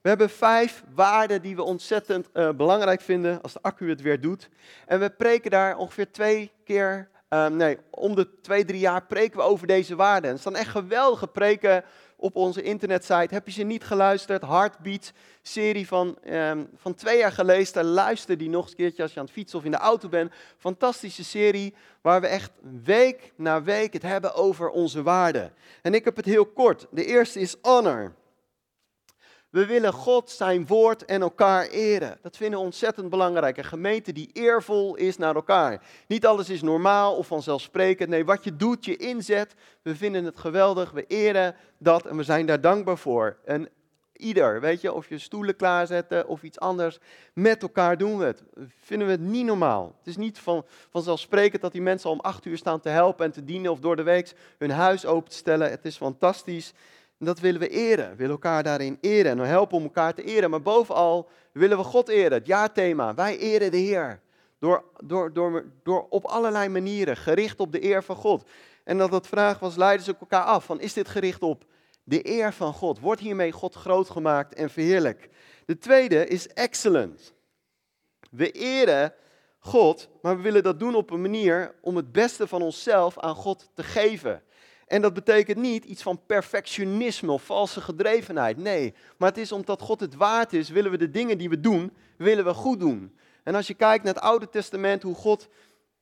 We 0.00 0.08
hebben 0.08 0.30
vijf 0.30 0.84
waarden 0.94 1.42
die 1.42 1.56
we 1.56 1.62
ontzettend 1.62 2.28
uh, 2.32 2.50
belangrijk 2.50 3.00
vinden 3.00 3.42
als 3.42 3.52
de 3.52 3.62
accu 3.62 3.88
het 3.88 4.00
weer 4.00 4.20
doet. 4.20 4.48
En 4.86 5.00
we 5.00 5.10
preken 5.10 5.50
daar 5.50 5.76
ongeveer 5.76 6.10
twee 6.10 6.50
keer 6.64 7.08
Um, 7.34 7.56
nee, 7.56 7.78
om 7.90 8.14
de 8.14 8.40
twee, 8.40 8.64
drie 8.64 8.80
jaar 8.80 9.06
preken 9.06 9.36
we 9.36 9.42
over 9.42 9.66
deze 9.66 9.96
waarden. 9.96 10.30
Er 10.30 10.38
staan 10.38 10.56
echt 10.56 10.70
geweldige 10.70 11.26
preken 11.26 11.84
op 12.16 12.36
onze 12.36 12.62
internetsite. 12.62 13.34
Heb 13.34 13.46
je 13.46 13.52
ze 13.52 13.62
niet 13.62 13.84
geluisterd? 13.84 14.42
Heartbeat, 14.42 15.12
serie 15.42 15.86
van, 15.86 16.18
um, 16.30 16.68
van 16.76 16.94
twee 16.94 17.18
jaar 17.18 17.32
geleden. 17.32 17.84
Luister 17.84 18.38
die 18.38 18.48
nog 18.48 18.62
eens 18.62 18.70
een 18.70 18.76
keertje 18.76 19.02
als 19.02 19.12
je 19.12 19.18
aan 19.18 19.24
het 19.24 19.34
fietsen 19.34 19.58
of 19.58 19.64
in 19.64 19.70
de 19.70 19.76
auto 19.76 20.08
bent. 20.08 20.32
Fantastische 20.58 21.24
serie 21.24 21.74
waar 22.00 22.20
we 22.20 22.26
echt 22.26 22.50
week 22.84 23.32
na 23.36 23.62
week 23.62 23.92
het 23.92 24.02
hebben 24.02 24.34
over 24.34 24.70
onze 24.70 25.02
waarden. 25.02 25.52
En 25.82 25.94
ik 25.94 26.04
heb 26.04 26.16
het 26.16 26.24
heel 26.24 26.46
kort. 26.46 26.86
De 26.90 27.04
eerste 27.04 27.40
is 27.40 27.56
honor. 27.62 28.14
We 29.54 29.66
willen 29.66 29.92
God, 29.92 30.30
zijn 30.30 30.66
woord 30.66 31.04
en 31.04 31.22
elkaar 31.22 31.66
eren. 31.66 32.18
Dat 32.22 32.36
vinden 32.36 32.58
we 32.58 32.64
ontzettend 32.64 33.10
belangrijk. 33.10 33.56
Een 33.56 33.64
gemeente 33.64 34.12
die 34.12 34.30
eervol 34.32 34.94
is 34.94 35.16
naar 35.16 35.34
elkaar. 35.34 35.82
Niet 36.06 36.26
alles 36.26 36.50
is 36.50 36.62
normaal 36.62 37.16
of 37.16 37.26
vanzelfsprekend. 37.26 38.08
Nee, 38.08 38.24
wat 38.24 38.44
je 38.44 38.56
doet, 38.56 38.84
je 38.84 38.96
inzet. 38.96 39.54
We 39.82 39.96
vinden 39.96 40.24
het 40.24 40.38
geweldig. 40.38 40.90
We 40.90 41.06
eren 41.06 41.54
dat 41.78 42.06
en 42.06 42.16
we 42.16 42.22
zijn 42.22 42.46
daar 42.46 42.60
dankbaar 42.60 42.98
voor. 42.98 43.36
En 43.44 43.68
ieder, 44.12 44.60
weet 44.60 44.80
je, 44.80 44.92
of 44.92 45.08
je 45.08 45.18
stoelen 45.18 45.56
klaarzetten 45.56 46.28
of 46.28 46.42
iets 46.42 46.60
anders. 46.60 46.98
Met 47.32 47.62
elkaar 47.62 47.98
doen 47.98 48.18
we 48.18 48.24
het. 48.24 48.42
Vinden 48.80 49.06
we 49.06 49.12
het 49.12 49.22
niet 49.22 49.46
normaal. 49.46 49.94
Het 49.98 50.06
is 50.06 50.16
niet 50.16 50.38
van, 50.38 50.64
vanzelfsprekend 50.90 51.62
dat 51.62 51.72
die 51.72 51.82
mensen 51.82 52.10
om 52.10 52.20
acht 52.20 52.44
uur 52.44 52.56
staan 52.56 52.80
te 52.80 52.88
helpen 52.88 53.24
en 53.24 53.32
te 53.32 53.44
dienen 53.44 53.70
of 53.70 53.80
door 53.80 53.96
de 53.96 54.02
week 54.02 54.32
hun 54.58 54.70
huis 54.70 55.06
open 55.06 55.30
te 55.30 55.36
stellen. 55.36 55.70
Het 55.70 55.84
is 55.84 55.96
fantastisch. 55.96 56.72
En 57.24 57.30
dat 57.30 57.40
willen 57.40 57.60
we 57.60 57.68
eren. 57.68 58.10
We 58.10 58.16
willen 58.16 58.32
elkaar 58.32 58.62
daarin 58.62 58.98
eren 59.00 59.30
en 59.30 59.46
helpen 59.46 59.76
om 59.76 59.82
elkaar 59.82 60.14
te 60.14 60.22
eren. 60.22 60.50
Maar 60.50 60.62
bovenal 60.62 61.28
willen 61.52 61.76
we 61.78 61.84
God 61.84 62.08
eren. 62.08 62.32
Het 62.32 62.46
jaarthema. 62.46 63.14
Wij 63.14 63.38
eren 63.38 63.70
de 63.70 63.76
Heer. 63.76 64.20
Door, 64.58 64.84
door, 65.04 65.32
door, 65.32 65.64
door 65.82 66.06
op 66.08 66.24
allerlei 66.24 66.68
manieren, 66.68 67.16
gericht 67.16 67.60
op 67.60 67.72
de 67.72 67.84
eer 67.84 68.02
van 68.02 68.16
God. 68.16 68.48
En 68.84 68.98
dat 68.98 69.10
dat 69.10 69.26
vraag 69.26 69.58
was, 69.58 69.76
leiden 69.76 70.04
ze 70.04 70.16
elkaar 70.20 70.44
af. 70.44 70.64
Van, 70.64 70.80
is 70.80 70.92
dit 70.92 71.08
gericht 71.08 71.42
op 71.42 71.64
de 72.02 72.28
eer 72.28 72.52
van 72.52 72.72
God? 72.72 73.00
Wordt 73.00 73.20
hiermee 73.20 73.52
God 73.52 73.74
groot 73.74 74.10
gemaakt 74.10 74.54
en 74.54 74.70
verheerlijk? 74.70 75.28
De 75.66 75.78
tweede 75.78 76.26
is 76.26 76.48
excellent. 76.48 77.34
We 78.30 78.50
eren 78.50 79.12
God, 79.58 80.08
maar 80.22 80.36
we 80.36 80.42
willen 80.42 80.62
dat 80.62 80.78
doen 80.78 80.94
op 80.94 81.10
een 81.10 81.20
manier 81.20 81.74
om 81.80 81.96
het 81.96 82.12
beste 82.12 82.46
van 82.46 82.62
onszelf 82.62 83.18
aan 83.18 83.34
God 83.34 83.70
te 83.74 83.82
geven. 83.82 84.42
En 84.86 85.02
dat 85.02 85.14
betekent 85.14 85.58
niet 85.58 85.84
iets 85.84 86.02
van 86.02 86.20
perfectionisme 86.26 87.32
of 87.32 87.42
valse 87.42 87.80
gedrevenheid. 87.80 88.56
Nee, 88.56 88.94
maar 89.18 89.28
het 89.28 89.38
is 89.38 89.52
omdat 89.52 89.82
God 89.82 90.00
het 90.00 90.14
waard 90.14 90.52
is, 90.52 90.68
willen 90.68 90.90
we 90.90 90.98
de 90.98 91.10
dingen 91.10 91.38
die 91.38 91.48
we 91.48 91.60
doen, 91.60 91.92
willen 92.16 92.44
we 92.44 92.54
goed 92.54 92.80
doen. 92.80 93.16
En 93.42 93.54
als 93.54 93.66
je 93.66 93.74
kijkt 93.74 94.04
naar 94.04 94.14
het 94.14 94.22
Oude 94.22 94.48
Testament, 94.48 95.02
hoe 95.02 95.14
God 95.14 95.48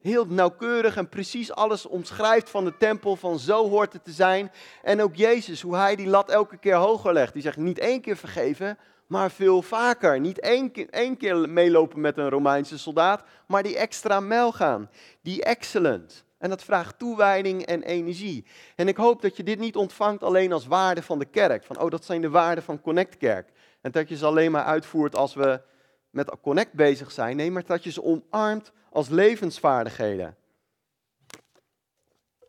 heel 0.03 0.27
nauwkeurig 0.27 0.97
en 0.97 1.09
precies 1.09 1.53
alles 1.53 1.87
omschrijft 1.87 2.51
van 2.51 2.65
de 2.65 2.77
tempel, 2.77 3.17
van 3.17 3.39
zo 3.39 3.69
hoort 3.69 3.93
het 3.93 4.05
te 4.05 4.11
zijn. 4.11 4.53
En 4.83 5.03
ook 5.03 5.15
Jezus, 5.15 5.61
hoe 5.61 5.77
hij 5.77 5.97
die 5.97 6.07
lat 6.07 6.31
elke 6.31 6.57
keer 6.57 6.75
hoger 6.75 7.13
legt. 7.13 7.33
Die 7.33 7.43
zegt 7.43 7.57
niet 7.57 7.79
één 7.79 8.01
keer 8.01 8.17
vergeven, 8.17 8.79
maar 9.07 9.31
veel 9.31 9.63
vaker. 9.63 10.21
Niet 10.21 10.41
één 10.41 10.71
keer, 10.71 10.89
één 10.91 11.17
keer 11.17 11.49
meelopen 11.49 12.01
met 12.01 12.19
een 12.19 12.29
Romeinse 12.29 12.79
soldaat, 12.79 13.23
maar 13.47 13.63
die 13.63 13.77
extra 13.77 14.21
mijl 14.21 14.53
gaan. 14.53 14.91
Die 15.21 15.45
excellent. 15.45 16.25
En 16.43 16.49
dat 16.49 16.65
vraagt 16.65 16.99
toewijding 16.99 17.67
en 17.67 17.83
energie. 17.83 18.47
En 18.77 18.89
ik 18.89 18.97
hoop 18.97 19.23
dat 19.23 19.37
je 19.37 19.43
dit 19.43 19.59
niet 19.59 19.77
ontvangt 19.77 20.23
alleen 20.23 20.53
als 20.53 20.67
waarde 20.67 21.03
van 21.03 21.19
de 21.19 21.25
kerk. 21.25 21.65
Van, 21.65 21.81
oh, 21.81 21.91
dat 21.91 22.05
zijn 22.05 22.21
de 22.21 22.31
waarden 22.31 22.65
van 22.65 22.81
Connect 22.81 23.17
Kerk. 23.17 23.49
En 23.81 23.91
dat 23.91 24.09
je 24.09 24.17
ze 24.17 24.27
alleen 24.27 24.51
maar 24.51 24.65
uitvoert 24.65 25.17
als 25.17 25.35
we 25.35 25.61
met 26.11 26.41
Connect 26.41 26.73
bezig 26.73 27.11
zijn. 27.11 27.37
Nee, 27.37 27.51
maar 27.51 27.65
dat 27.67 27.85
je 27.85 27.91
ze 27.91 28.03
omarmt 28.03 28.73
als 28.91 29.09
levensvaardigheden. 29.09 30.37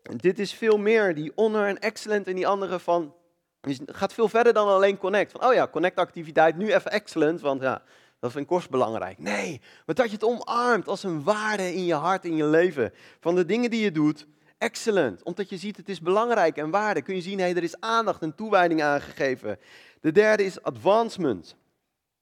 En 0.03 0.17
dit 0.17 0.39
is 0.39 0.53
veel 0.53 0.77
meer, 0.77 1.15
die 1.15 1.31
honor 1.35 1.67
en 1.67 1.79
excellent 1.79 2.27
en 2.27 2.35
die 2.35 2.47
andere 2.47 2.79
van... 2.79 3.15
Het 3.61 3.81
gaat 3.85 4.13
veel 4.13 4.29
verder 4.29 4.53
dan 4.53 4.67
alleen 4.67 4.97
Connect. 4.97 5.31
Van, 5.31 5.45
oh 5.45 5.53
ja, 5.53 5.67
Connect 5.67 5.97
activiteit, 5.97 6.57
nu 6.57 6.73
even 6.73 6.91
excellent, 6.91 7.41
want 7.41 7.61
ja, 7.61 7.81
Dat 8.23 8.31
vind 8.31 8.51
ik 8.51 8.69
belangrijk. 8.69 9.19
Nee, 9.19 9.61
maar 9.85 9.95
dat 9.95 10.05
je 10.05 10.11
het 10.11 10.23
omarmt 10.23 10.87
als 10.87 11.03
een 11.03 11.23
waarde 11.23 11.73
in 11.73 11.85
je 11.85 11.93
hart, 11.93 12.25
in 12.25 12.35
je 12.35 12.45
leven. 12.45 12.93
Van 13.19 13.35
de 13.35 13.45
dingen 13.45 13.69
die 13.69 13.81
je 13.81 13.91
doet, 13.91 14.27
excellent. 14.57 15.23
Omdat 15.23 15.49
je 15.49 15.57
ziet, 15.57 15.77
het 15.77 15.89
is 15.89 16.01
belangrijk 16.01 16.57
en 16.57 16.69
waarde. 16.69 17.01
Kun 17.01 17.15
je 17.15 17.21
zien, 17.21 17.39
hey, 17.39 17.55
er 17.55 17.63
is 17.63 17.79
aandacht 17.79 18.21
en 18.21 18.35
toewijding 18.35 18.81
aangegeven. 18.81 19.59
De 20.01 20.11
derde 20.11 20.43
is 20.43 20.61
advancement. 20.61 21.55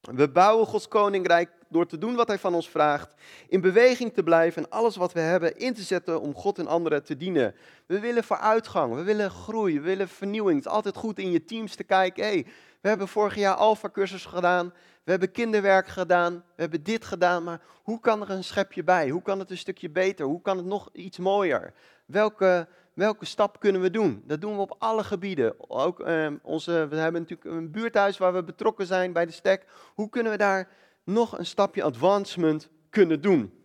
We 0.01 0.29
bouwen 0.29 0.67
Gods 0.67 0.87
koninkrijk 0.87 1.49
door 1.71 1.85
te 1.85 1.97
doen 1.97 2.15
wat 2.15 2.27
Hij 2.27 2.39
van 2.39 2.53
ons 2.53 2.69
vraagt, 2.69 3.13
in 3.47 3.61
beweging 3.61 4.13
te 4.13 4.23
blijven 4.23 4.63
en 4.63 4.69
alles 4.69 4.95
wat 4.95 5.13
we 5.13 5.19
hebben 5.19 5.57
in 5.57 5.73
te 5.73 5.81
zetten 5.81 6.21
om 6.21 6.35
God 6.35 6.59
en 6.59 6.67
anderen 6.67 7.03
te 7.03 7.17
dienen. 7.17 7.55
We 7.85 7.99
willen 7.99 8.23
vooruitgang, 8.23 8.95
we 8.95 9.03
willen 9.03 9.29
groei, 9.29 9.79
we 9.79 9.85
willen 9.85 10.07
vernieuwing. 10.07 10.57
Het 10.57 10.65
is 10.65 10.71
altijd 10.71 10.95
goed 10.95 11.19
in 11.19 11.31
je 11.31 11.43
teams 11.43 11.75
te 11.75 11.83
kijken. 11.83 12.23
Hey, 12.23 12.45
we 12.81 12.87
hebben 12.87 13.07
vorig 13.07 13.35
jaar 13.35 13.55
Alpha-cursus 13.55 14.25
gedaan, 14.25 14.73
we 15.03 15.11
hebben 15.11 15.31
kinderwerk 15.31 15.87
gedaan, 15.87 16.33
we 16.33 16.61
hebben 16.61 16.83
dit 16.83 17.05
gedaan, 17.05 17.43
maar 17.43 17.61
hoe 17.83 17.99
kan 17.99 18.21
er 18.21 18.29
een 18.29 18.43
schepje 18.43 18.83
bij? 18.83 19.09
Hoe 19.09 19.21
kan 19.21 19.39
het 19.39 19.51
een 19.51 19.57
stukje 19.57 19.89
beter? 19.89 20.25
Hoe 20.25 20.41
kan 20.41 20.57
het 20.57 20.65
nog 20.65 20.89
iets 20.93 21.17
mooier? 21.17 21.73
Welke 22.05 22.67
welke 22.93 23.25
stap 23.25 23.59
kunnen 23.59 23.81
we 23.81 23.89
doen? 23.89 24.23
Dat 24.25 24.41
doen 24.41 24.55
we 24.55 24.61
op 24.61 24.75
alle 24.79 25.03
gebieden. 25.03 25.69
Ook 25.69 25.99
ehm, 25.99 26.37
onze, 26.41 26.87
we 26.89 26.95
hebben 26.95 27.21
natuurlijk 27.21 27.55
een 27.55 27.71
buurthuis 27.71 28.17
waar 28.17 28.33
we 28.33 28.43
betrokken 28.43 28.85
zijn 28.85 29.13
bij 29.13 29.25
de 29.25 29.31
stek. 29.31 29.65
Hoe 29.93 30.09
kunnen 30.09 30.31
we 30.31 30.37
daar 30.37 30.67
nog 31.03 31.37
een 31.37 31.45
stapje 31.45 31.83
advancement 31.83 32.69
kunnen 32.89 33.21
doen? 33.21 33.61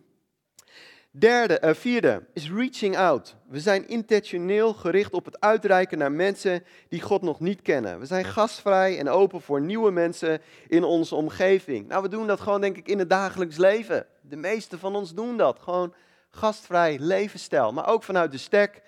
Derde, 1.11 1.61
uh, 1.63 1.73
vierde 1.73 2.23
is 2.33 2.51
reaching 2.51 2.97
out. 2.97 3.35
We 3.47 3.59
zijn 3.59 3.87
intentioneel 3.87 4.73
gericht 4.73 5.13
op 5.13 5.25
het 5.25 5.39
uitreiken 5.39 5.97
naar 5.97 6.11
mensen 6.11 6.63
die 6.89 7.01
God 7.01 7.21
nog 7.21 7.39
niet 7.39 7.61
kennen. 7.61 7.99
We 7.99 8.05
zijn 8.05 8.25
gastvrij 8.25 8.99
en 8.99 9.09
open 9.09 9.41
voor 9.41 9.61
nieuwe 9.61 9.91
mensen 9.91 10.41
in 10.67 10.83
onze 10.83 11.15
omgeving. 11.15 11.87
Nou, 11.87 12.01
we 12.01 12.09
doen 12.09 12.27
dat 12.27 12.39
gewoon 12.39 12.61
denk 12.61 12.77
ik 12.77 12.87
in 12.87 12.99
het 12.99 13.09
dagelijks 13.09 13.57
leven. 13.57 14.05
De 14.21 14.35
meeste 14.35 14.79
van 14.79 14.95
ons 14.95 15.13
doen 15.13 15.37
dat. 15.37 15.59
Gewoon 15.59 15.93
gastvrij 16.29 16.97
levensstijl. 16.99 17.73
Maar 17.73 17.87
ook 17.87 18.03
vanuit 18.03 18.31
de 18.31 18.37
stek 18.37 18.81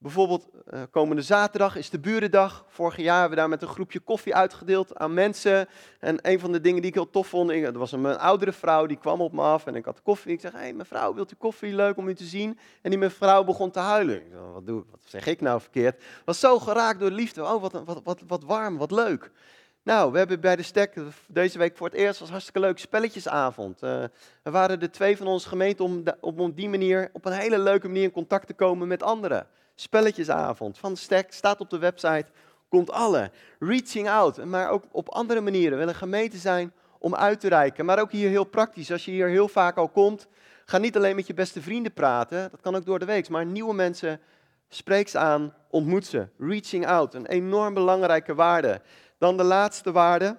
Bijvoorbeeld 0.00 0.48
uh, 0.74 0.82
komende 0.90 1.22
zaterdag 1.22 1.76
is 1.76 1.90
de 1.90 1.98
burendag. 1.98 2.64
Vorig 2.68 2.96
jaar 2.96 3.20
hebben 3.20 3.30
we 3.30 3.36
daar 3.36 3.48
met 3.48 3.62
een 3.62 3.68
groepje 3.68 4.00
koffie 4.00 4.34
uitgedeeld 4.34 4.96
aan 4.96 5.14
mensen. 5.14 5.68
En 6.00 6.18
een 6.22 6.40
van 6.40 6.52
de 6.52 6.60
dingen 6.60 6.80
die 6.80 6.90
ik 6.90 6.96
heel 6.96 7.10
tof 7.10 7.26
vond, 7.26 7.50
er 7.50 7.78
was 7.78 7.92
een, 7.92 8.18
oudere 8.18 8.52
vrouw 8.52 8.86
die 8.86 8.96
kwam 8.96 9.20
op 9.20 9.32
me 9.32 9.42
af 9.42 9.66
en 9.66 9.74
ik 9.74 9.84
had 9.84 10.02
koffie. 10.02 10.32
Ik 10.32 10.40
zeg, 10.40 10.52
hé 10.52 10.58
hey, 10.58 10.72
mevrouw, 10.72 11.14
wilt 11.14 11.32
u 11.32 11.34
koffie? 11.38 11.74
Leuk 11.74 11.96
om 11.96 12.08
u 12.08 12.14
te 12.14 12.24
zien. 12.24 12.58
En 12.82 12.90
die 12.90 12.98
mevrouw 12.98 13.44
begon 13.44 13.70
te 13.70 13.78
huilen. 13.78 14.22
Wat, 14.52 14.66
doe, 14.66 14.84
wat 14.90 15.00
zeg 15.04 15.26
ik 15.26 15.40
nou 15.40 15.60
verkeerd? 15.60 16.02
Was 16.24 16.40
zo 16.40 16.58
geraakt 16.58 17.00
door 17.00 17.10
liefde. 17.10 17.42
Oh, 17.42 17.60
wat, 17.60 18.02
wat, 18.04 18.22
wat, 18.26 18.42
warm, 18.42 18.76
wat 18.76 18.90
leuk. 18.90 19.30
Nou, 19.82 20.12
we 20.12 20.18
hebben 20.18 20.40
bij 20.40 20.56
de 20.56 20.62
stek 20.62 20.94
deze 21.26 21.58
week 21.58 21.76
voor 21.76 21.86
het 21.86 21.96
eerst 21.96 22.20
was 22.20 22.30
hartstikke 22.30 22.60
leuk 22.60 22.78
spelletjesavond. 22.78 23.82
Uh, 23.82 24.02
er 24.42 24.50
waren 24.50 24.80
er 24.80 24.90
twee 24.90 25.16
van 25.16 25.26
onze 25.26 25.48
gemeente 25.48 25.82
om, 25.82 26.02
om 26.20 26.40
op 26.40 26.56
die 26.56 26.68
manier 26.68 27.10
op 27.12 27.24
een 27.24 27.32
hele 27.32 27.58
leuke 27.58 27.86
manier 27.86 28.02
in 28.02 28.10
contact 28.10 28.46
te 28.46 28.54
komen 28.54 28.88
met 28.88 29.02
anderen 29.02 29.46
spelletjesavond 29.80 30.78
van 30.78 30.96
Stek, 30.96 31.32
staat 31.32 31.60
op 31.60 31.70
de 31.70 31.78
website, 31.78 32.26
komt 32.68 32.90
alle. 32.90 33.30
Reaching 33.58 34.08
out, 34.08 34.44
maar 34.44 34.70
ook 34.70 34.84
op 34.90 35.08
andere 35.08 35.40
manieren. 35.40 35.78
Wil 35.78 35.88
een 35.88 35.94
gemeente 35.94 36.36
zijn 36.36 36.72
om 36.98 37.14
uit 37.14 37.40
te 37.40 37.48
reiken. 37.48 37.84
Maar 37.84 38.00
ook 38.00 38.12
hier 38.12 38.28
heel 38.28 38.44
praktisch, 38.44 38.92
als 38.92 39.04
je 39.04 39.10
hier 39.10 39.28
heel 39.28 39.48
vaak 39.48 39.76
al 39.76 39.88
komt, 39.88 40.26
ga 40.64 40.78
niet 40.78 40.96
alleen 40.96 41.16
met 41.16 41.26
je 41.26 41.34
beste 41.34 41.62
vrienden 41.62 41.92
praten, 41.92 42.50
dat 42.50 42.60
kan 42.60 42.76
ook 42.76 42.84
door 42.84 42.98
de 42.98 43.04
week, 43.04 43.28
maar 43.28 43.46
nieuwe 43.46 43.74
mensen, 43.74 44.20
spreek 44.68 45.08
ze 45.08 45.18
aan, 45.18 45.54
ontmoet 45.70 46.06
ze. 46.06 46.28
Reaching 46.38 46.86
out, 46.86 47.14
een 47.14 47.26
enorm 47.26 47.74
belangrijke 47.74 48.34
waarde. 48.34 48.80
Dan 49.18 49.36
de 49.36 49.42
laatste 49.42 49.92
waarde, 49.92 50.36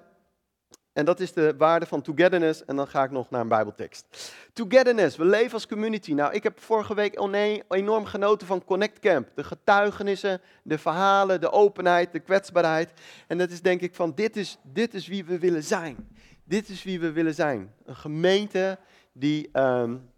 en 0.92 1.04
dat 1.04 1.20
is 1.20 1.32
de 1.32 1.54
waarde 1.58 1.86
van 1.86 2.02
togetherness. 2.02 2.64
En 2.64 2.76
dan 2.76 2.86
ga 2.86 3.04
ik 3.04 3.10
nog 3.10 3.30
naar 3.30 3.40
een 3.40 3.48
Bijbeltekst. 3.48 4.32
Togetherness, 4.52 5.16
we 5.16 5.24
leven 5.24 5.52
als 5.52 5.66
community. 5.66 6.12
Nou, 6.12 6.32
ik 6.32 6.42
heb 6.42 6.60
vorige 6.60 6.94
week 6.94 7.20
enorm 7.68 8.04
genoten 8.04 8.46
van 8.46 8.64
Connect 8.64 8.98
Camp. 8.98 9.28
De 9.34 9.44
getuigenissen, 9.44 10.40
de 10.62 10.78
verhalen, 10.78 11.40
de 11.40 11.50
openheid, 11.50 12.12
de 12.12 12.20
kwetsbaarheid. 12.20 12.92
En 13.26 13.38
dat 13.38 13.50
is 13.50 13.62
denk 13.62 13.80
ik 13.80 13.94
van, 13.94 14.12
dit 14.14 14.36
is, 14.36 14.58
dit 14.62 14.94
is 14.94 15.06
wie 15.06 15.24
we 15.24 15.38
willen 15.38 15.62
zijn. 15.62 16.08
Dit 16.44 16.68
is 16.68 16.82
wie 16.82 17.00
we 17.00 17.12
willen 17.12 17.34
zijn. 17.34 17.74
Een 17.84 17.96
gemeente 17.96 18.78
die 19.12 19.48
um, 19.52 20.10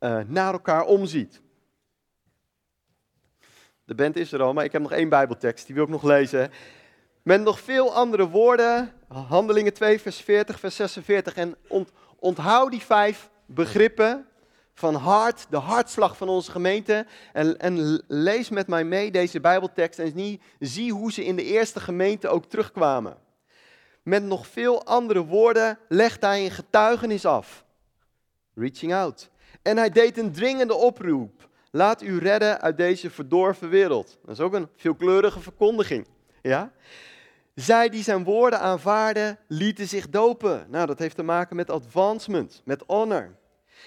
uh, 0.00 0.20
naar 0.26 0.52
elkaar 0.52 0.84
omziet. 0.84 1.40
De 3.84 3.94
band 3.94 4.16
is 4.16 4.32
er 4.32 4.42
al, 4.42 4.52
maar 4.52 4.64
ik 4.64 4.72
heb 4.72 4.82
nog 4.82 4.92
één 4.92 5.08
Bijbeltekst, 5.08 5.66
die 5.66 5.74
wil 5.74 5.84
ik 5.84 5.90
nog 5.90 6.02
lezen. 6.02 6.50
Met 7.22 7.40
nog 7.40 7.60
veel 7.60 7.94
andere 7.94 8.28
woorden, 8.28 8.92
Handelingen 9.08 9.72
2, 9.72 10.00
vers 10.00 10.16
40, 10.16 10.60
vers 10.60 10.76
46. 10.76 11.34
En 11.34 11.56
onthoud 12.18 12.70
die 12.70 12.80
vijf 12.80 13.30
begrippen 13.46 14.26
van 14.74 14.94
hart, 14.94 15.46
de 15.50 15.56
hartslag 15.56 16.16
van 16.16 16.28
onze 16.28 16.50
gemeente. 16.50 17.06
En, 17.32 17.58
en, 17.58 18.02
lees 18.08 18.48
met 18.48 18.66
mij 18.66 18.84
mee 18.84 19.10
deze 19.10 19.40
Bijbeltekst 19.40 19.98
en 19.98 20.40
zie 20.58 20.92
hoe 20.92 21.12
ze 21.12 21.24
in 21.24 21.36
de 21.36 21.44
eerste 21.44 21.80
gemeente 21.80 22.28
ook 22.28 22.44
terugkwamen. 22.44 23.16
Met 24.02 24.22
nog 24.22 24.46
veel 24.46 24.84
andere 24.84 25.24
woorden 25.24 25.78
legt 25.88 26.20
hij 26.20 26.44
een 26.44 26.50
getuigenis 26.50 27.24
af. 27.24 27.64
Reaching 28.54 28.94
out. 28.94 29.30
En 29.62 29.76
hij 29.76 29.90
deed 29.90 30.18
een 30.18 30.32
dringende 30.32 30.74
oproep. 30.74 31.48
Laat 31.70 32.02
u 32.02 32.18
redden 32.18 32.60
uit 32.60 32.76
deze 32.76 33.10
verdorven 33.10 33.68
wereld. 33.68 34.18
Dat 34.22 34.30
is 34.30 34.40
ook 34.40 34.52
een 34.52 34.68
veelkleurige 34.76 35.40
verkondiging. 35.40 36.06
Ja? 36.42 36.72
Zij 37.60 37.88
die 37.88 38.02
zijn 38.02 38.24
woorden 38.24 38.60
aanvaarden, 38.60 39.38
lieten 39.46 39.88
zich 39.88 40.08
dopen. 40.08 40.66
Nou, 40.68 40.86
dat 40.86 40.98
heeft 40.98 41.16
te 41.16 41.22
maken 41.22 41.56
met 41.56 41.70
advancement, 41.70 42.62
met 42.64 42.84
honor. 42.86 43.36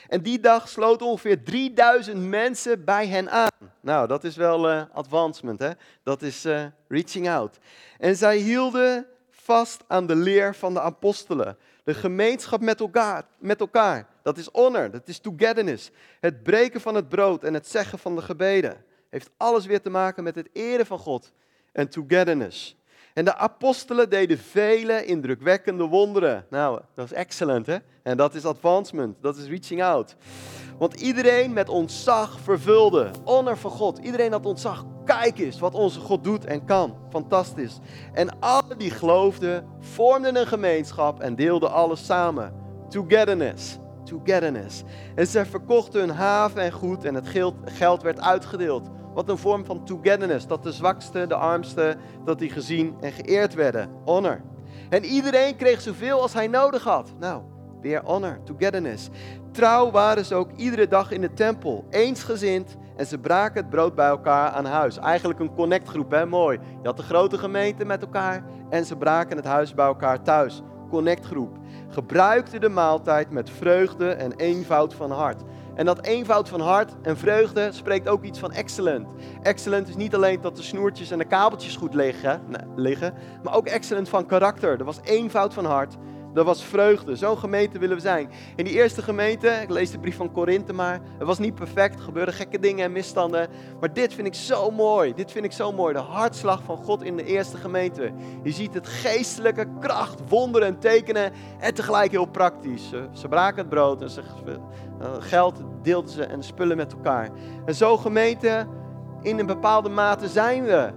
En 0.07 0.21
die 0.21 0.39
dag 0.39 0.69
sloten 0.69 1.07
ongeveer 1.07 1.43
3000 1.43 2.23
mensen 2.23 2.86
bij 2.86 3.07
hen 3.07 3.31
aan. 3.31 3.49
Nou, 3.81 4.07
dat 4.07 4.23
is 4.23 4.36
wel 4.36 4.71
uh, 4.71 4.83
advancement, 4.93 5.59
hè? 5.59 5.69
Dat 6.03 6.21
is 6.21 6.45
uh, 6.45 6.65
reaching 6.88 7.29
out. 7.29 7.57
En 7.97 8.15
zij 8.15 8.38
hielden 8.38 9.05
vast 9.29 9.83
aan 9.88 10.07
de 10.07 10.15
leer 10.15 10.55
van 10.55 10.73
de 10.73 10.81
apostelen. 10.81 11.57
De 11.83 11.93
gemeenschap 11.93 12.62
met 12.62 12.79
elkaar, 12.79 13.25
met 13.38 13.59
elkaar. 13.59 14.07
Dat 14.21 14.38
is 14.38 14.49
honor, 14.51 14.91
dat 14.91 15.07
is 15.07 15.19
togetherness. 15.19 15.91
Het 16.19 16.43
breken 16.43 16.81
van 16.81 16.95
het 16.95 17.09
brood 17.09 17.43
en 17.43 17.53
het 17.53 17.67
zeggen 17.67 17.99
van 17.99 18.15
de 18.15 18.21
gebeden. 18.21 18.83
Heeft 19.09 19.29
alles 19.38 19.65
weer 19.65 19.81
te 19.81 19.89
maken 19.89 20.23
met 20.23 20.36
het 20.36 20.49
eren 20.53 20.86
van 20.86 20.99
God 20.99 21.31
en 21.71 21.89
togetherness. 21.89 22.75
En 23.13 23.26
de 23.26 23.36
apostelen 23.36 24.10
deden 24.10 24.38
vele 24.38 25.06
indrukwekkende 25.06 25.84
wonderen. 25.84 26.45
Nou, 26.49 26.80
dat 26.95 27.06
is 27.06 27.13
excellent, 27.13 27.65
hè? 27.65 27.78
En 28.04 28.17
dat 28.17 28.34
is 28.36 28.45
advancement, 28.45 29.15
dat 29.21 29.38
is 29.38 29.47
reaching 29.47 29.84
out. 29.84 30.15
Want 30.78 30.99
iedereen 30.99 31.54
met 31.54 31.69
ontzag 31.69 32.39
vervulde. 32.39 33.12
Honor 33.23 33.58
voor 33.58 33.71
God. 33.71 33.97
Iedereen 33.97 34.32
had 34.32 34.45
ontzag. 34.45 34.86
Kijk 35.06 35.39
eens 35.39 35.60
wat 35.60 35.73
onze 35.73 35.99
God 35.99 36.23
doet 36.23 36.45
en 36.45 36.65
kan. 36.65 36.97
Fantastisch. 37.10 37.80
En 38.13 38.39
alle 38.39 38.76
die 38.78 38.91
geloofden, 38.91 39.67
vormden 39.80 40.36
een 40.36 40.47
gemeenschap 40.47 41.19
en 41.19 41.36
deelden 41.36 41.71
alles 41.71 42.06
samen. 42.06 42.54
Togetherness. 42.89 43.78
Togetherness. 44.04 44.84
En 45.15 45.28
ze 45.28 45.45
verkochten 45.45 45.99
hun 45.99 46.10
haven 46.10 46.62
en 46.62 46.71
goed 46.71 47.06
en 47.06 47.15
het 47.15 47.28
geld 47.65 48.02
werd 48.02 48.21
uitgedeeld 48.21 48.89
wat 49.13 49.30
een 49.30 49.38
vorm 49.38 49.65
van 49.65 49.86
togetherness. 49.86 50.47
Dat 50.47 50.63
de 50.63 50.71
zwakste, 50.71 51.28
de 51.28 51.36
armste, 51.36 51.95
dat 52.26 52.39
die 52.39 52.49
gezien 52.49 52.95
en 53.02 53.12
geëerd 53.12 53.54
werden. 53.54 53.89
Honor. 54.06 54.41
En 54.89 55.06
iedereen 55.06 55.56
kreeg 55.56 55.82
zoveel 55.82 56.21
als 56.21 56.34
hij 56.34 56.47
nodig 56.47 56.84
had. 56.84 57.13
Nou, 57.19 57.41
weer 57.82 58.02
honor, 58.06 58.39
togetherness. 58.43 59.10
Trouw 59.52 59.91
waren 59.91 60.26
ze 60.26 60.36
ook 60.36 60.49
iedere 60.56 60.88
dag 60.88 61.12
in 61.12 61.21
de 61.21 61.34
tempel. 61.34 61.86
Eensgezind. 61.89 62.78
En 62.95 63.06
ze 63.06 63.17
braken 63.17 63.62
het 63.62 63.69
brood 63.69 63.95
bij 63.95 64.08
elkaar 64.08 64.49
aan 64.49 64.65
huis. 64.65 64.97
Eigenlijk 64.97 65.39
een 65.39 65.54
connectgroep, 65.54 66.12
hè? 66.12 66.26
Mooi. 66.26 66.60
Je 66.82 66.88
had 66.88 66.97
de 66.97 67.04
grote 67.04 67.38
gemeente 67.38 67.86
met 67.86 68.02
elkaar. 68.02 68.43
En 68.69 68.86
ze 68.86 68.95
braken 68.95 69.38
het 69.38 69.45
huis 69.45 69.73
bij 69.73 69.86
elkaar 69.86 70.21
thuis. 70.21 70.62
Connectgroep. 70.89 71.58
Gebruikte 71.89 72.60
de 72.60 72.69
maaltijd 72.69 73.30
met 73.30 73.49
vreugde 73.49 74.10
en 74.10 74.34
eenvoud 74.36 74.93
van 74.93 75.12
hart. 75.12 75.41
En 75.75 75.86
dat 75.86 76.05
eenvoud 76.05 76.49
van 76.49 76.62
hart 76.62 76.91
en 77.01 77.17
vreugde 77.17 77.71
spreekt 77.71 78.07
ook 78.07 78.23
iets 78.23 78.39
van 78.39 78.51
excellent. 78.51 79.07
Excellent 79.41 79.88
is 79.88 79.95
niet 79.95 80.15
alleen 80.15 80.41
dat 80.41 80.55
de 80.55 80.63
snoertjes 80.63 81.12
en 81.12 81.17
de 81.17 81.25
kabeltjes 81.25 81.75
goed 81.75 81.93
liggen, 81.93 82.41
liggen 82.75 83.13
maar 83.43 83.55
ook 83.55 83.67
excellent 83.67 84.09
van 84.09 84.25
karakter. 84.25 84.79
Er 84.79 84.86
was 84.86 84.99
eenvoud 85.03 85.53
van 85.53 85.65
hart, 85.65 85.97
er 86.33 86.43
was 86.43 86.63
vreugde. 86.63 87.15
Zo'n 87.15 87.38
gemeente 87.38 87.79
willen 87.79 87.95
we 87.95 88.01
zijn. 88.01 88.29
In 88.55 88.65
die 88.65 88.73
eerste 88.73 89.01
gemeente, 89.01 89.47
ik 89.47 89.69
lees 89.69 89.91
de 89.91 89.99
brief 89.99 90.15
van 90.15 90.31
Korinthe 90.31 90.73
maar, 90.73 90.99
het 91.17 91.27
was 91.27 91.39
niet 91.39 91.55
perfect, 91.55 91.95
er 91.95 92.01
gebeurden 92.01 92.33
gekke 92.33 92.59
dingen 92.59 92.86
en 92.86 92.91
misstanden. 92.91 93.49
Maar 93.79 93.93
dit 93.93 94.13
vind 94.13 94.27
ik 94.27 94.33
zo 94.33 94.71
mooi, 94.71 95.13
dit 95.13 95.31
vind 95.31 95.45
ik 95.45 95.51
zo 95.51 95.71
mooi. 95.71 95.93
De 95.93 95.99
hartslag 95.99 96.63
van 96.63 96.77
God 96.77 97.03
in 97.03 97.15
de 97.15 97.25
eerste 97.25 97.57
gemeente. 97.57 98.12
Je 98.43 98.51
ziet 98.51 98.73
het 98.73 98.88
geestelijke 98.88 99.67
kracht, 99.79 100.19
wonderen 100.27 100.67
en 100.67 100.79
tekenen 100.79 101.31
en 101.59 101.73
tegelijk 101.73 102.12
heel 102.12 102.25
praktisch. 102.25 102.89
Ze, 103.13 103.27
braken 103.27 103.57
het 103.57 103.69
brood 103.69 104.01
en 104.01 104.09
ze, 104.09 104.21
geld 105.19 105.61
deelden 105.81 106.11
ze 106.11 106.23
en 106.23 106.43
spullen 106.43 106.77
met 106.77 106.93
elkaar. 106.93 107.29
En 107.65 107.75
zo 107.75 107.97
gemeente, 107.97 108.67
in 109.21 109.39
een 109.39 109.45
bepaalde 109.45 109.89
mate 109.89 110.27
zijn 110.27 110.63
we 110.63 110.89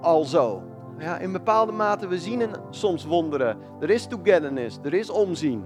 al 0.00 0.24
zo. 0.24 0.62
ja, 0.98 1.18
in 1.18 1.32
bepaalde 1.32 1.72
mate, 1.72 2.08
we 2.08 2.18
zien 2.18 2.40
een, 2.40 2.54
soms 2.70 3.04
wonderen. 3.04 3.56
Er 3.80 3.90
is 3.90 4.06
togetherness, 4.06 4.78
er 4.82 4.94
is 4.94 5.10
omzien. 5.10 5.64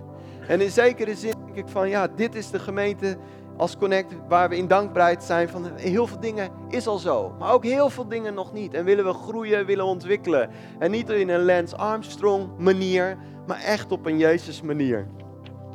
En 0.48 0.60
in 0.60 0.70
zekere 0.70 1.14
zin 1.14 1.34
denk 1.44 1.56
ik 1.56 1.68
van, 1.68 1.88
ja, 1.88 2.08
dit 2.16 2.34
is 2.34 2.50
de 2.50 2.58
gemeente 2.58 3.16
als 3.56 3.76
Connect 3.76 4.14
waar 4.28 4.48
we 4.48 4.56
in 4.56 4.66
dankbaarheid 4.66 5.22
zijn 5.22 5.48
van 5.48 5.66
heel 5.76 6.06
veel 6.06 6.20
dingen 6.20 6.48
is 6.68 6.86
al 6.86 6.98
zo. 6.98 7.34
Maar 7.38 7.52
ook 7.52 7.64
heel 7.64 7.90
veel 7.90 8.08
dingen 8.08 8.34
nog 8.34 8.52
niet. 8.52 8.74
En 8.74 8.84
willen 8.84 9.04
we 9.04 9.12
groeien, 9.12 9.66
willen 9.66 9.84
ontwikkelen. 9.84 10.50
En 10.78 10.90
niet 10.90 11.10
in 11.10 11.28
een 11.28 11.44
Lance 11.44 11.76
Armstrong 11.76 12.48
manier, 12.58 13.16
maar 13.46 13.60
echt 13.60 13.92
op 13.92 14.06
een 14.06 14.18
Jezus 14.18 14.62
manier. 14.62 15.06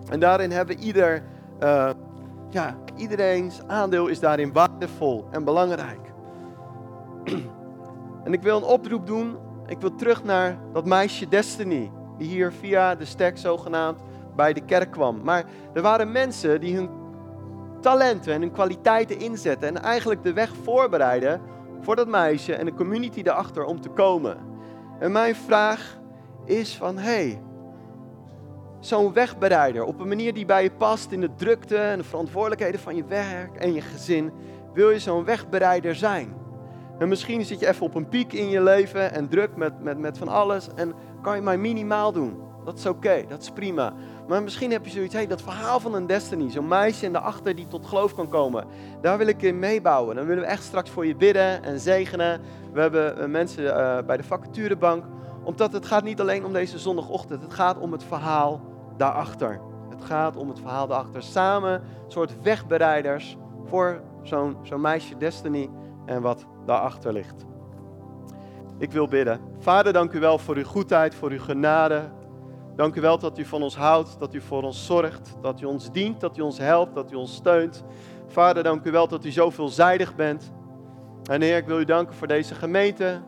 En 0.09 0.19
daarin 0.19 0.51
hebben 0.51 0.79
ieder, 0.79 1.23
uh, 1.63 1.89
ja, 2.49 2.75
iedereen's 2.95 3.61
aandeel 3.67 4.07
is 4.07 4.19
daarin 4.19 4.53
waardevol 4.53 5.27
en 5.31 5.43
belangrijk. 5.43 6.13
En 8.23 8.33
ik 8.33 8.41
wil 8.41 8.57
een 8.57 8.63
oproep 8.63 9.07
doen. 9.07 9.37
Ik 9.65 9.79
wil 9.79 9.95
terug 9.95 10.23
naar 10.23 10.57
dat 10.73 10.85
meisje 10.85 11.27
Destiny. 11.27 11.91
Die 12.17 12.27
hier 12.27 12.51
via 12.51 12.95
de 12.95 13.05
stek 13.05 13.37
zogenaamd 13.37 13.99
bij 14.35 14.53
de 14.53 14.61
kerk 14.61 14.91
kwam. 14.91 15.23
Maar 15.23 15.43
er 15.73 15.81
waren 15.81 16.11
mensen 16.11 16.61
die 16.61 16.75
hun 16.75 16.89
talenten 17.81 18.33
en 18.33 18.41
hun 18.41 18.51
kwaliteiten 18.51 19.19
inzetten. 19.19 19.67
En 19.67 19.81
eigenlijk 19.81 20.23
de 20.23 20.33
weg 20.33 20.51
voorbereiden 20.63 21.41
voor 21.81 21.95
dat 21.95 22.07
meisje 22.07 22.55
en 22.55 22.65
de 22.65 22.73
community 22.73 23.21
daarachter 23.21 23.63
om 23.63 23.81
te 23.81 23.89
komen. 23.89 24.37
En 24.99 25.11
mijn 25.11 25.35
vraag 25.35 25.97
is 26.45 26.77
van, 26.77 26.97
hey, 26.97 27.41
zo'n 28.87 29.13
wegbereider 29.13 29.83
op 29.83 29.99
een 29.99 30.07
manier 30.07 30.33
die 30.33 30.45
bij 30.45 30.63
je 30.63 30.71
past 30.71 31.11
in 31.11 31.21
de 31.21 31.35
drukte 31.35 31.77
en 31.77 31.97
de 31.97 32.03
verantwoordelijkheden 32.03 32.79
van 32.79 32.95
je 32.95 33.05
werk 33.05 33.55
en 33.55 33.73
je 33.73 33.81
gezin, 33.81 34.31
wil 34.73 34.89
je 34.89 34.99
zo'n 34.99 35.23
wegbereider 35.23 35.95
zijn? 35.95 36.33
En 36.99 37.07
misschien 37.07 37.45
zit 37.45 37.59
je 37.59 37.67
even 37.67 37.85
op 37.85 37.95
een 37.95 38.09
piek 38.09 38.33
in 38.33 38.49
je 38.49 38.61
leven 38.61 39.13
en 39.13 39.27
druk 39.27 39.55
met, 39.55 39.83
met, 39.83 39.97
met 39.97 40.17
van 40.17 40.27
alles 40.27 40.67
en 40.75 40.93
kan 41.21 41.35
je 41.35 41.41
maar 41.41 41.59
minimaal 41.59 42.11
doen. 42.11 42.45
Dat 42.65 42.77
is 42.77 42.85
oké, 42.85 43.23
dat 43.27 43.41
is 43.41 43.51
prima. 43.51 43.93
Maar 44.27 44.43
misschien 44.43 44.71
heb 44.71 44.85
je 44.85 44.91
zoiets, 44.91 45.13
hey, 45.13 45.27
dat 45.27 45.41
verhaal 45.41 45.79
van 45.79 45.95
een 45.95 46.07
destiny, 46.07 46.51
zo'n 46.51 46.67
meisje 46.67 47.05
in 47.05 47.11
de 47.11 47.19
achter 47.19 47.55
die 47.55 47.67
tot 47.67 47.85
geloof 47.85 48.15
kan 48.15 48.29
komen, 48.29 48.65
daar 49.01 49.17
wil 49.17 49.27
ik 49.27 49.41
in 49.41 49.59
meebouwen. 49.59 50.15
Dan 50.15 50.25
willen 50.25 50.43
we 50.43 50.49
echt 50.49 50.63
straks 50.63 50.89
voor 50.89 51.05
je 51.05 51.15
bidden 51.15 51.63
en 51.63 51.79
zegenen. 51.79 52.41
We 52.73 52.81
hebben 52.81 53.19
eh, 53.19 53.27
mensen 53.27 53.63
uh, 53.63 53.97
bij 54.05 54.17
de 54.17 54.23
vacaturebank, 54.23 55.03
omdat 55.43 55.73
het 55.73 55.85
gaat 55.85 56.03
niet 56.03 56.21
alleen 56.21 56.45
om 56.45 56.53
deze 56.53 56.79
zondagochtend, 56.79 57.41
het 57.41 57.53
gaat 57.53 57.77
om 57.77 57.91
het 57.91 58.03
verhaal 58.03 58.61
daarachter. 58.97 59.61
Het 59.89 60.03
gaat 60.03 60.35
om 60.35 60.49
het 60.49 60.59
verhaal 60.59 60.87
daarachter. 60.87 61.23
Samen 61.23 61.73
een 61.73 62.11
soort 62.11 62.41
wegbereiders 62.41 63.37
voor 63.65 64.01
zo'n 64.23 64.57
zo'n 64.61 64.81
meisje 64.81 65.17
destiny 65.17 65.69
en 66.05 66.21
wat 66.21 66.45
daarachter 66.65 67.13
ligt. 67.13 67.45
Ik 68.77 68.91
wil 68.91 69.07
bidden. 69.07 69.39
Vader, 69.59 69.93
dank 69.93 70.13
u 70.13 70.19
wel 70.19 70.37
voor 70.37 70.55
uw 70.55 70.63
goedheid, 70.63 71.15
voor 71.15 71.31
uw 71.31 71.39
genade. 71.39 72.09
Dank 72.75 72.95
u 72.95 73.01
wel 73.01 73.19
dat 73.19 73.37
u 73.37 73.45
van 73.45 73.63
ons 73.63 73.75
houdt, 73.75 74.19
dat 74.19 74.33
u 74.33 74.41
voor 74.41 74.63
ons 74.63 74.85
zorgt, 74.85 75.35
dat 75.41 75.61
u 75.61 75.65
ons 75.65 75.91
dient, 75.91 76.19
dat 76.19 76.37
u 76.37 76.41
ons 76.41 76.57
helpt, 76.57 76.95
dat 76.95 77.11
u 77.11 77.15
ons 77.15 77.35
steunt. 77.35 77.83
Vader, 78.27 78.63
dank 78.63 78.85
u 78.85 78.91
wel 78.91 79.07
dat 79.07 79.25
u 79.25 79.31
zo 79.31 79.49
veelzijdig 79.49 80.15
bent. 80.15 80.51
En 81.29 81.41
Heer, 81.41 81.57
ik 81.57 81.65
wil 81.65 81.79
u 81.79 81.85
danken 81.85 82.15
voor 82.15 82.27
deze 82.27 82.55
gemeente. 82.55 83.21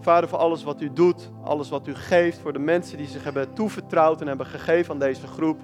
Vader, 0.00 0.28
voor 0.28 0.38
alles 0.38 0.62
wat 0.62 0.80
u 0.80 0.92
doet, 0.92 1.30
alles 1.44 1.68
wat 1.68 1.86
u 1.86 1.94
geeft, 1.94 2.38
voor 2.38 2.52
de 2.52 2.58
mensen 2.58 2.96
die 2.96 3.06
zich 3.06 3.24
hebben 3.24 3.52
toevertrouwd 3.52 4.20
en 4.20 4.26
hebben 4.26 4.46
gegeven 4.46 4.92
aan 4.92 4.98
deze 4.98 5.26
groep. 5.26 5.60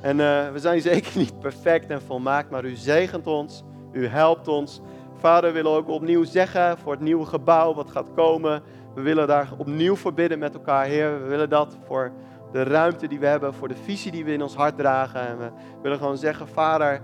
En 0.00 0.18
uh, 0.18 0.50
we 0.52 0.58
zijn 0.58 0.80
zeker 0.92 1.18
niet 1.18 1.38
perfect 1.38 1.90
en 1.90 2.02
volmaakt, 2.02 2.50
maar 2.50 2.64
u 2.64 2.74
zegent 2.74 3.26
ons, 3.26 3.62
u 3.92 4.06
helpt 4.06 4.48
ons. 4.48 4.80
Vader, 5.18 5.48
we 5.48 5.54
willen 5.54 5.72
ook 5.72 5.88
opnieuw 5.88 6.24
zeggen 6.24 6.78
voor 6.78 6.92
het 6.92 7.00
nieuwe 7.00 7.26
gebouw 7.26 7.74
wat 7.74 7.90
gaat 7.90 8.08
komen. 8.14 8.62
We 8.94 9.00
willen 9.00 9.26
daar 9.26 9.48
opnieuw 9.58 9.96
voor 9.96 10.14
bidden 10.14 10.38
met 10.38 10.54
elkaar, 10.54 10.84
Heer. 10.84 11.22
We 11.22 11.26
willen 11.28 11.48
dat 11.48 11.76
voor 11.86 12.12
de 12.52 12.62
ruimte 12.62 13.08
die 13.08 13.18
we 13.18 13.26
hebben, 13.26 13.54
voor 13.54 13.68
de 13.68 13.76
visie 13.84 14.10
die 14.10 14.24
we 14.24 14.32
in 14.32 14.42
ons 14.42 14.54
hart 14.54 14.76
dragen. 14.76 15.20
En 15.28 15.38
we 15.38 15.50
willen 15.82 15.98
gewoon 15.98 16.16
zeggen, 16.16 16.48
Vader, 16.48 16.92
eh, 16.92 17.00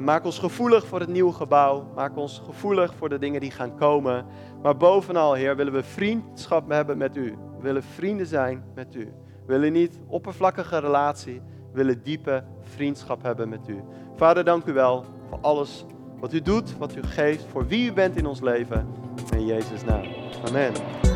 maak 0.00 0.24
ons 0.24 0.38
gevoelig 0.38 0.86
voor 0.86 1.00
het 1.00 1.08
nieuwe 1.08 1.32
gebouw. 1.32 1.86
Maak 1.94 2.16
ons 2.16 2.42
gevoelig 2.44 2.94
voor 2.94 3.08
de 3.08 3.18
dingen 3.18 3.40
die 3.40 3.50
gaan 3.50 3.76
komen. 3.76 4.26
Maar 4.62 4.76
bovenal, 4.76 5.34
Heer, 5.34 5.56
willen 5.56 5.72
we 5.72 5.82
vriendschap 5.82 6.70
hebben 6.70 6.98
met 6.98 7.16
U. 7.16 7.36
We 7.56 7.62
willen 7.62 7.82
vrienden 7.82 8.26
zijn 8.26 8.64
met 8.74 8.94
U. 8.94 9.12
We 9.46 9.52
willen 9.52 9.72
niet 9.72 9.98
oppervlakkige 10.06 10.78
relatie. 10.78 11.42
We 11.72 11.76
willen 11.82 12.02
diepe 12.02 12.44
vriendschap 12.60 13.22
hebben 13.22 13.48
met 13.48 13.68
U. 13.68 13.82
Vader, 14.16 14.44
dank 14.44 14.66
u 14.66 14.72
wel 14.72 15.04
voor 15.28 15.38
alles 15.40 15.84
wat 16.20 16.32
u 16.32 16.42
doet, 16.42 16.76
wat 16.76 16.96
u 16.96 17.02
geeft, 17.02 17.44
voor 17.50 17.66
wie 17.66 17.90
u 17.90 17.92
bent 17.92 18.16
in 18.16 18.26
ons 18.26 18.40
leven. 18.40 18.86
In 19.30 19.46
Jezus' 19.46 19.84
naam. 19.84 20.04
Amen. 20.48 21.15